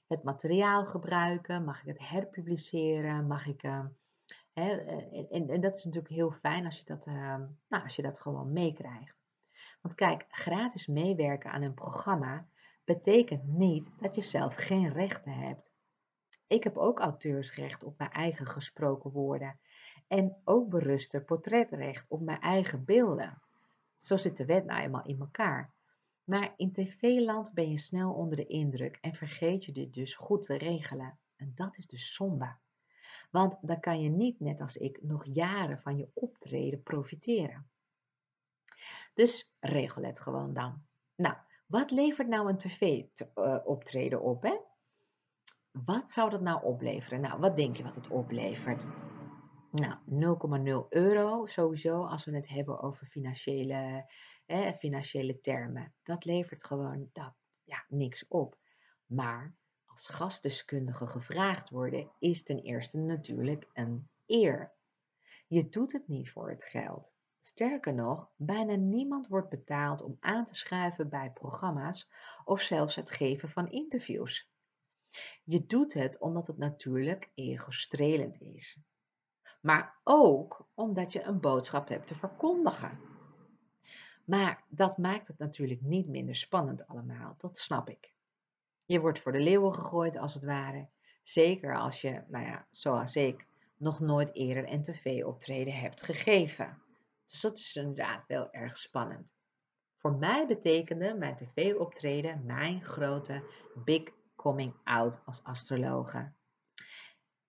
[0.07, 1.65] het materiaal gebruiken?
[1.65, 3.27] Mag ik het herpubliceren?
[3.27, 3.63] Mag ik...
[3.63, 3.85] Uh,
[4.53, 4.71] hè,
[5.31, 7.07] en, en, dat is natuurlijk heel fijn als je dat,
[7.69, 9.21] nou, als je dat gewoon meekrijgt.
[9.81, 12.47] Want kijk, gratis meewerken aan een programma
[12.85, 15.73] betekent niet dat je zelf geen rechten hebt.
[16.47, 19.59] Ik heb ook auteursrecht op mijn eigen gesproken woorden
[20.09, 23.43] en ook berust er portretrecht op mijn eigen beelden.
[23.99, 25.75] Zo zit de wet nou eenmaal in elkaar.
[26.25, 30.43] Maar in tv-land ben je snel onder de indruk en vergeet je dit dus goed
[30.43, 31.19] te regelen.
[31.37, 32.57] En dat is dus zonde.
[33.31, 37.71] Want dan kan je niet, net als ik, nog jaren van je optreden profiteren.
[39.15, 40.83] Dus regel het gewoon dan.
[41.17, 41.37] Nou,
[41.73, 44.43] wat levert nou een tv-optreden eh, op?
[44.43, 44.57] Hè?
[45.71, 47.21] Wat zou dat nou opleveren?
[47.21, 48.85] Nou, wat denk je wat het oplevert?
[49.71, 49.95] Nou,
[50.85, 54.11] 0,0 euro sowieso als we het hebben over financiële,
[54.47, 55.95] eh, financiële termen.
[56.03, 58.57] Dat levert gewoon dat, ja, niks op.
[59.07, 59.55] Maar
[59.87, 64.73] als gastdeskundige gevraagd worden, is ten eerste natuurlijk een eer.
[65.47, 67.13] Je doet het niet voor het geld.
[67.43, 72.11] Sterker nog, bijna niemand wordt betaald om aan te schuiven bij programma's
[72.45, 74.51] of zelfs het geven van interviews.
[75.45, 78.79] Je doet het omdat het natuurlijk ego-strelend is.
[79.61, 82.99] Maar ook omdat je een boodschap hebt te verkondigen.
[84.25, 88.15] Maar dat maakt het natuurlijk niet minder spannend allemaal, dat snap ik.
[88.85, 90.89] Je wordt voor de leeuwen gegooid als het ware.
[91.23, 96.83] Zeker als je, nou ja, zoals ik, nog nooit eerder een tv-optreden hebt gegeven.
[97.33, 99.35] Dus dat is inderdaad wel erg spannend.
[99.97, 103.45] Voor mij betekende mijn tv-optreden mijn grote
[103.85, 104.03] big
[104.37, 106.33] coming out als astrologe.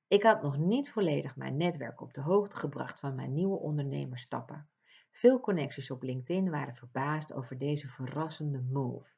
[0.08, 4.70] Ik had nog niet volledig mijn netwerk op de hoogte gebracht van mijn nieuwe ondernemerstappen.
[5.12, 9.10] Veel connecties op LinkedIn waren verbaasd over deze verrassende move.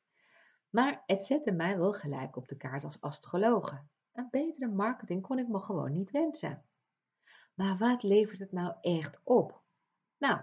[0.70, 3.84] Maar het zette mij wel gelijk op de kaart als astrologe.
[4.14, 6.66] Een betere marketing kon ik me gewoon niet wensen.
[7.54, 9.64] Maar wat levert het nou echt op?
[10.18, 10.42] Nou,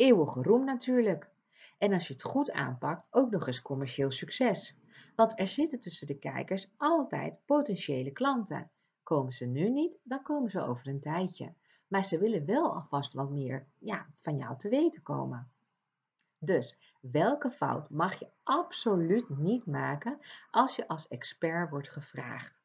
[0.00, 1.30] eeuwige roem natuurlijk.
[1.78, 4.76] En als je het goed aanpakt, ook nog eens commercieel succes.
[5.16, 8.70] Want er zitten tussen de kijkers altijd potentiële klanten.
[9.02, 11.54] Komen ze nu niet, dan komen ze over een tijdje.
[11.88, 15.50] Maar ze willen wel alvast wat meer ja, van jou te weten komen.
[16.38, 20.18] Dus welke fout mag je absoluut niet maken
[20.50, 22.60] als je als expert wordt gevraagd?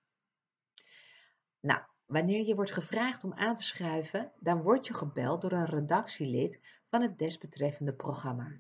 [1.60, 5.66] Nou, Wanneer je wordt gevraagd om aan te schuiven, dan word je gebeld door een
[5.66, 6.60] redactielid
[6.96, 8.52] van het desbetreffende programma.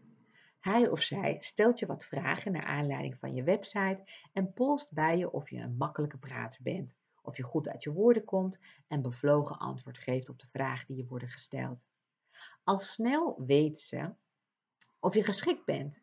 [0.59, 4.03] Hij of zij stelt je wat vragen naar aanleiding van je website
[4.33, 7.91] en polst bij je of je een makkelijke prater bent, of je goed uit je
[7.91, 11.85] woorden komt en bevlogen antwoord geeft op de vragen die je worden gesteld.
[12.63, 14.13] Al snel weten ze
[14.99, 16.01] of je geschikt bent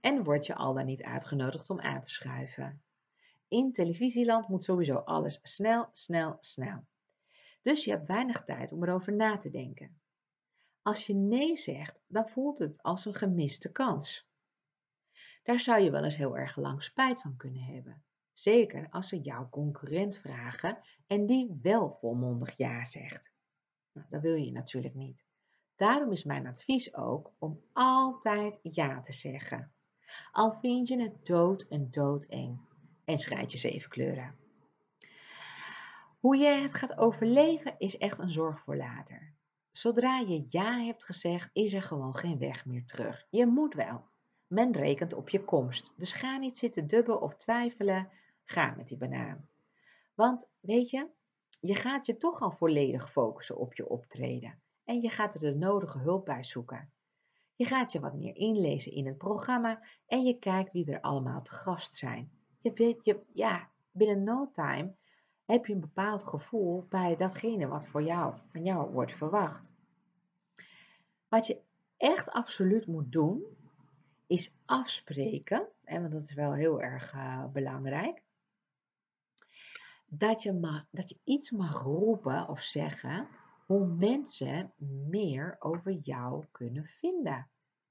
[0.00, 2.82] en word je al dan niet uitgenodigd om aan te schuiven.
[3.48, 6.84] In televisieland moet sowieso alles snel, snel, snel.
[7.62, 10.00] Dus je hebt weinig tijd om erover na te denken.
[10.88, 14.28] Als je nee zegt, dan voelt het als een gemiste kans.
[15.42, 18.02] Daar zou je wel eens heel erg lang spijt van kunnen hebben.
[18.32, 23.32] Zeker als ze jouw concurrent vragen en die wel volmondig ja zegt.
[23.92, 25.24] Nou, dat wil je natuurlijk niet.
[25.76, 29.72] Daarom is mijn advies ook om altijd ja te zeggen.
[30.32, 32.60] Al vind je het dood en doodeng
[33.04, 34.34] en schrijf je zeven kleuren.
[36.20, 39.36] Hoe je het gaat overleven is echt een zorg voor later.
[39.78, 43.26] Zodra je ja hebt gezegd, is er gewoon geen weg meer terug.
[43.30, 44.04] Je moet wel.
[44.46, 45.92] Men rekent op je komst.
[45.96, 48.10] Dus ga niet zitten dubben of twijfelen.
[48.44, 49.48] Ga met die banaan.
[50.14, 51.08] Want weet je,
[51.60, 54.60] je gaat je toch al volledig focussen op je optreden.
[54.84, 56.92] En je gaat er de nodige hulp bij zoeken.
[57.54, 61.42] Je gaat je wat meer inlezen in het programma en je kijkt wie er allemaal
[61.42, 62.30] te gast zijn.
[62.60, 64.94] Je weet, je, ja, binnen no time
[65.48, 69.72] heb je een bepaald gevoel bij datgene wat voor jou, van jou wordt verwacht.
[71.28, 71.60] Wat je
[71.96, 73.42] echt absoluut moet doen,
[74.26, 78.22] is afspreken, hè, want dat is wel heel erg uh, belangrijk,
[80.06, 83.28] dat je, dat je iets mag roepen of zeggen
[83.66, 84.72] hoe mensen
[85.08, 87.48] meer over jou kunnen vinden.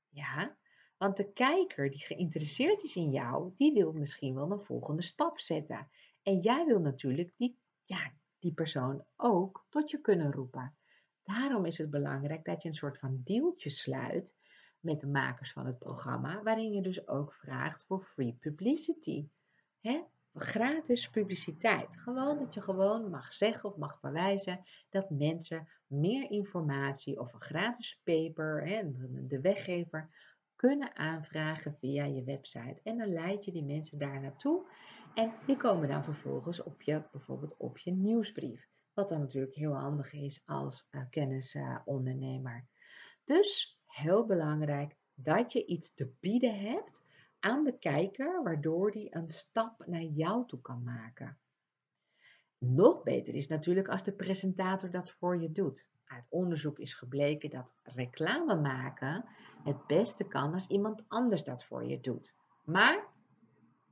[0.10, 0.56] Ja,
[0.98, 5.40] want de kijker die geïnteresseerd is in jou, die wil misschien wel een volgende stap
[5.40, 5.88] zetten.
[6.28, 10.76] En jij wil natuurlijk die, ja, die persoon ook tot je kunnen roepen.
[11.24, 14.36] Daarom is het belangrijk dat je een soort van deeltje sluit
[14.80, 19.28] met de makers van het programma, waarin je dus ook vraagt voor free publicity.
[19.82, 20.04] Hè?
[20.34, 21.98] Gratis publiciteit.
[22.00, 27.42] Gewoon dat je gewoon mag zeggen of mag verwijzen dat mensen meer informatie of een
[27.42, 28.82] gratis paper, hè,
[29.28, 30.10] de weggever,
[30.56, 32.80] kunnen aanvragen via je website.
[32.84, 34.66] En dan leid je die mensen daar naartoe.
[35.18, 38.68] En die komen dan vervolgens op je, bijvoorbeeld op je nieuwsbrief.
[38.94, 42.68] Wat dan natuurlijk heel handig is als uh, kennisondernemer.
[43.24, 47.04] dus heel belangrijk dat je iets te bieden hebt
[47.40, 51.38] aan de kijker, waardoor die een stap naar jou toe kan maken.
[52.58, 55.88] Nog beter is natuurlijk als de presentator dat voor je doet.
[56.06, 59.26] Uit onderzoek is gebleken dat reclame maken
[59.64, 62.34] het beste kan als iemand anders dat voor je doet.
[62.64, 63.08] Maar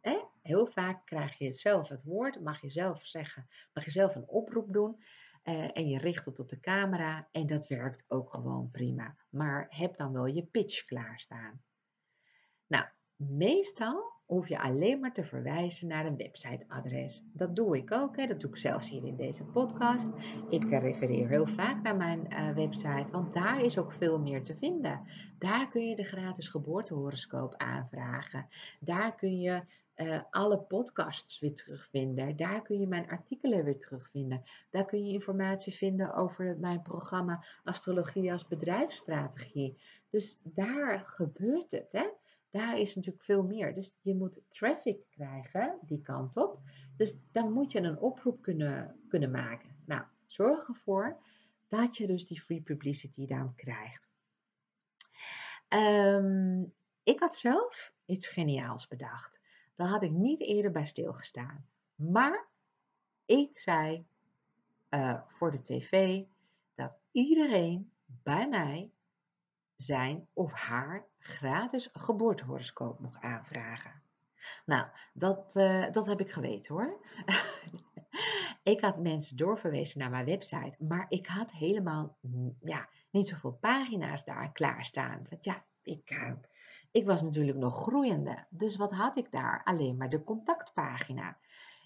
[0.02, 4.16] hè, heel vaak krijg je zelf het woord, mag je zelf zeggen, mag je zelf
[4.16, 5.04] een oproep doen
[5.44, 9.16] eh, en je richt het op de camera en dat werkt ook gewoon prima.
[9.30, 11.62] Maar heb dan wel je pitch klaarstaan.
[12.68, 12.86] Nou,
[13.16, 17.24] meestal hoef je alleen maar te verwijzen naar een websiteadres.
[17.34, 18.28] Dat doe ik ook, hè.
[18.28, 20.12] dat doe ik zelfs hier in deze podcast.
[20.50, 24.56] Ik refereer heel vaak naar mijn uh, website, want daar is ook veel meer te
[24.56, 25.02] vinden.
[25.40, 28.48] Daar kun je de gratis geboortehoroscoop aanvragen.
[28.80, 29.64] Daar kun je
[29.96, 32.36] uh, alle podcasts weer terugvinden.
[32.36, 34.44] Daar kun je mijn artikelen weer terugvinden.
[34.70, 39.82] Daar kun je informatie vinden over mijn programma Astrologie als bedrijfsstrategie.
[40.10, 41.92] Dus daar gebeurt het.
[41.92, 42.06] Hè?
[42.56, 43.74] daar is natuurlijk veel meer.
[43.74, 46.60] Dus je moet traffic krijgen die kant op.
[46.98, 49.76] Dus dan moet je een oproep kunnen, kunnen maken.
[49.86, 51.18] Nou, zorg ervoor
[51.68, 54.10] dat je dus die free publicity dan krijgt.
[55.68, 56.64] Ehm,
[57.04, 59.40] ik had zelf iets geniaals bedacht.
[59.76, 61.66] Daar had ik niet eerder bij stilgestaan.
[61.96, 62.48] Maar
[63.26, 64.06] ik zei
[64.90, 66.24] uh, voor de tv
[66.76, 68.92] dat iedereen bij mij
[69.76, 74.04] zijn of haar gratis geboortehoroscoop mocht aanvragen.
[74.66, 77.00] Nou, dat, uh, dat heb ik geweten hoor.
[78.74, 83.58] ik had mensen doorverwezen naar mijn website, maar ik had helemaal mm, ja, niet zoveel
[83.62, 85.26] pagina's daar klaarstaan.
[85.30, 86.32] Want ja, ik, uh,
[86.96, 88.46] ik was natuurlijk nog groeiende.
[88.50, 89.62] Dus wat had ik daar?
[89.64, 91.38] Alleen maar de contactpagina.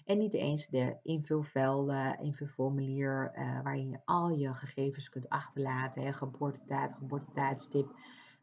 [0.04, 6.02] En niet eens de invulvelden, invulformulier uh, waarin je al je gegevens kunt achterlaten.
[6.02, 7.94] Hè, geboortetijd, geboortetijdstip,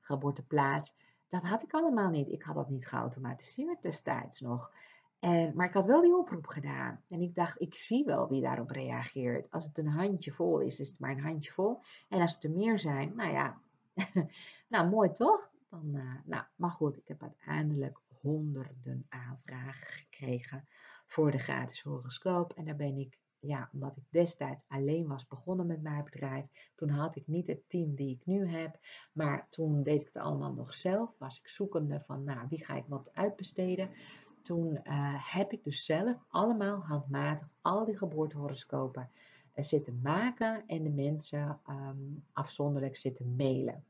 [0.01, 0.93] geboorteplaats.
[1.27, 2.27] Dat had ik allemaal niet.
[2.27, 4.71] Ik had dat niet geautomatiseerd destijds nog.
[5.19, 7.01] En, maar ik had wel die oproep gedaan.
[7.09, 9.51] En ik dacht, ik zie wel wie daarop reageert.
[9.51, 11.79] Als het een handje vol is, is het maar een handje vol.
[12.09, 13.57] En als het er meer zijn, nou ja,
[14.67, 15.55] nou mooi toch?
[15.69, 20.67] Dan, uh, nou, maar goed, ik heb uiteindelijk honderden aanvragen gekregen
[21.05, 22.53] voor de gratis horoscoop.
[22.53, 26.45] En daar ben ik ja, omdat ik destijds alleen was begonnen met mijn bedrijf.
[26.75, 28.79] Toen had ik niet het team die ik nu heb.
[29.13, 31.15] Maar toen deed ik het allemaal nog zelf.
[31.17, 33.89] Was ik zoekende van, nou, wie ga ik wat uitbesteden?
[34.41, 39.09] Toen uh, heb ik dus zelf allemaal handmatig al die geboortehoroscopen
[39.55, 40.63] uh, zitten maken.
[40.67, 43.83] En de mensen um, afzonderlijk zitten mailen.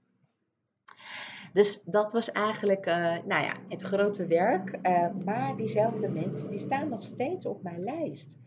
[1.54, 2.96] Dus dat was eigenlijk uh,
[3.26, 4.80] nou ja, het grote werk.
[5.26, 8.38] maar diezelfde mensen die staan nog steeds op mijn lijst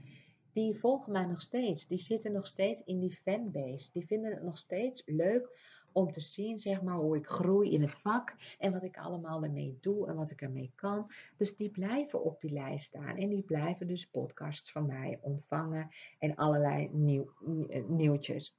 [0.52, 1.86] die volgen mij nog steeds.
[1.86, 3.90] Die zitten nog steeds in die fanbase.
[3.92, 5.48] Die vinden het nog steeds leuk
[5.92, 9.42] om te zien, zeg maar, hoe ik groei in het vak en wat ik allemaal
[9.42, 11.12] ermee doe en wat ik ermee kan.
[11.36, 15.88] Dus die blijven op die lijst staan en die blijven dus podcasts van mij ontvangen
[16.18, 17.32] en allerlei nieuw,
[17.68, 18.54] eh, nieuwtjes.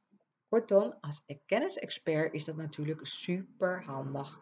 [0.51, 4.39] Kortom, als kennisexpert is dat natuurlijk super handig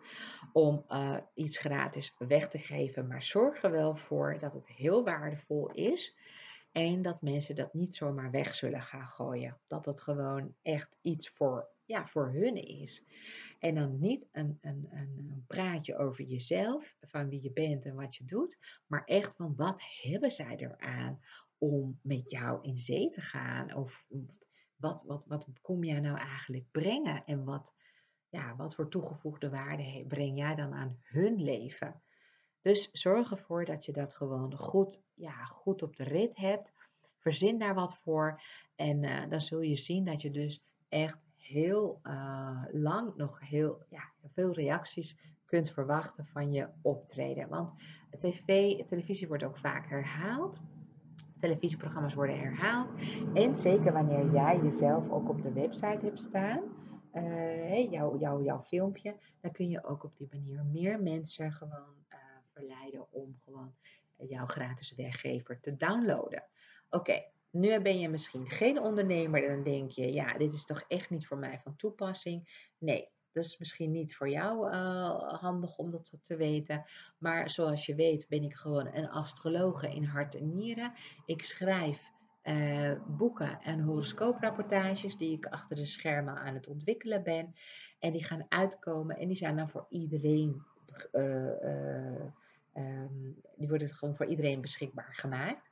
[0.54, 3.08] om uh, iets gratis weg te geven.
[3.08, 6.18] Maar zorg er wel voor dat het heel waardevol is.
[6.72, 9.60] En dat mensen dat niet zomaar weg zullen gaan gooien.
[9.68, 13.04] Dat het gewoon echt iets voor, ja, voor hun is.
[13.60, 18.16] En dan niet een, een, een praatje over jezelf, van wie je bent en wat
[18.16, 18.58] je doet.
[18.88, 21.20] Maar echt van wat hebben zij eraan
[21.58, 23.76] om met jou in zee te gaan?
[23.76, 24.06] Of
[24.80, 27.26] wat, wat, wat kom jij nou eigenlijk brengen?
[27.26, 27.74] En wat,
[28.30, 32.02] ja, wat voor toegevoegde waarde breng jij dan aan hun leven?
[32.62, 36.74] Dus zorg ervoor dat je dat gewoon goed, ja, goed op de rit hebt.
[37.18, 38.42] Verzin daar wat voor.
[38.76, 43.84] En uh, dan zul je zien dat je dus echt heel uh, lang nog heel
[43.90, 47.50] ja, veel reacties kunt verwachten van je optreden.
[47.50, 47.74] Want
[48.18, 50.60] tv, televisie wordt ook vaak herhaald.
[51.40, 52.90] Televisieprogramma's worden herhaald.
[53.34, 56.62] En zeker wanneer jij jezelf ook op de website hebt staan,
[57.14, 62.00] uh, jouw, jouw, jouw filmpje, dan kun je ook op die manier meer mensen gewoon
[62.60, 63.74] verleiden om gewoon
[64.16, 66.44] eh, jouw gratis weggever te downloaden.
[66.90, 70.84] Oké, nu ben je misschien geen ondernemer en dan denk je, ja, dit is toch
[70.88, 72.68] echt niet voor mij van toepassing.
[72.78, 73.10] Nee,
[73.46, 76.86] is misschien niet voor jou uh, handig om dat te weten.
[77.18, 80.94] Maar zoals je weet ben ik gewoon een astrologe in hart en nieren.
[81.26, 82.02] Ik schrijf
[82.44, 87.56] uh, boeken en horoscooprapportages die ik achter de schermen aan het ontwikkelen ben.
[88.00, 90.64] En die gaan uitkomen en die zijn dan voor iedereen
[91.12, 92.26] uh,
[92.74, 95.69] Um, die worden gewoon voor iedereen beschikbaar gemaakt.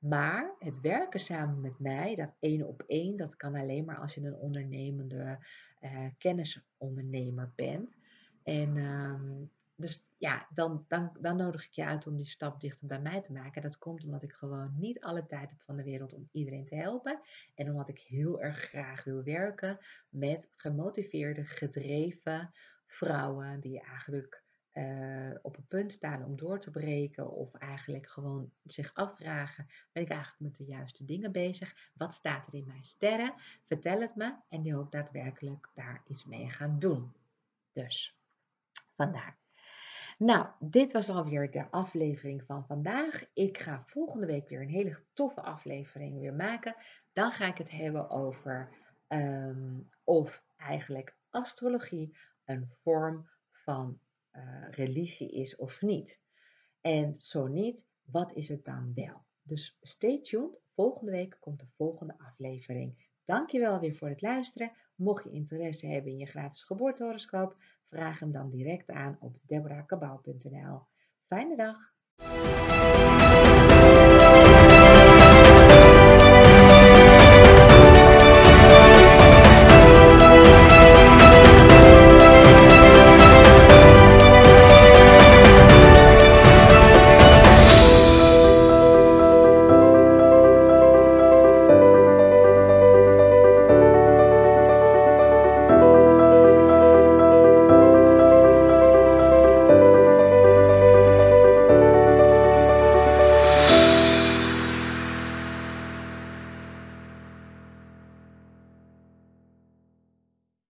[0.00, 4.14] Maar het werken samen met mij, dat één op één, dat kan alleen maar als
[4.14, 5.38] je een ondernemende
[5.80, 7.96] uh, kennisondernemer bent.
[8.42, 9.50] En um,
[9.80, 13.20] dus ja, dan, dan, dan nodig ik je uit om die stap dichter bij mij
[13.20, 13.62] te maken.
[13.62, 16.74] Dat komt omdat ik gewoon niet alle tijd heb van de wereld om iedereen te
[16.74, 17.20] helpen.
[17.54, 19.78] En omdat ik heel erg graag wil werken
[20.08, 22.50] met gemotiveerde, gedreven
[22.86, 24.39] vrouwen die eigenlijk
[24.74, 30.02] uh, op een punt staan om door te breken of eigenlijk gewoon zich afvragen, ben
[30.02, 31.90] ik eigenlijk met de juiste dingen bezig?
[31.94, 33.34] Wat staat er in mijn sterren?
[33.66, 37.12] Vertel het me en die ook daadwerkelijk daar iets mee gaan doen.
[37.72, 38.16] Dus,
[38.94, 39.38] vandaar.
[40.18, 43.24] Nou, dit was alweer de aflevering van vandaag.
[43.32, 46.76] Ik ga volgende week weer een hele toffe aflevering weer maken.
[47.12, 48.68] Dan ga ik het hebben over
[49.08, 54.00] um, of eigenlijk astrologie een vorm van
[54.32, 56.20] uh, religie is of niet.
[56.80, 59.24] En zo niet, wat is het dan wel?
[59.42, 60.58] Dus stay tuned.
[60.74, 63.08] Volgende week komt de volgende aflevering.
[63.24, 64.72] Dankjewel weer voor het luisteren.
[64.94, 67.56] Mocht je interesse hebben in je gratis geboortehoroscoop,
[67.88, 70.82] vraag hem dan direct aan op deborahkabau.nl.
[71.26, 71.94] Fijne dag!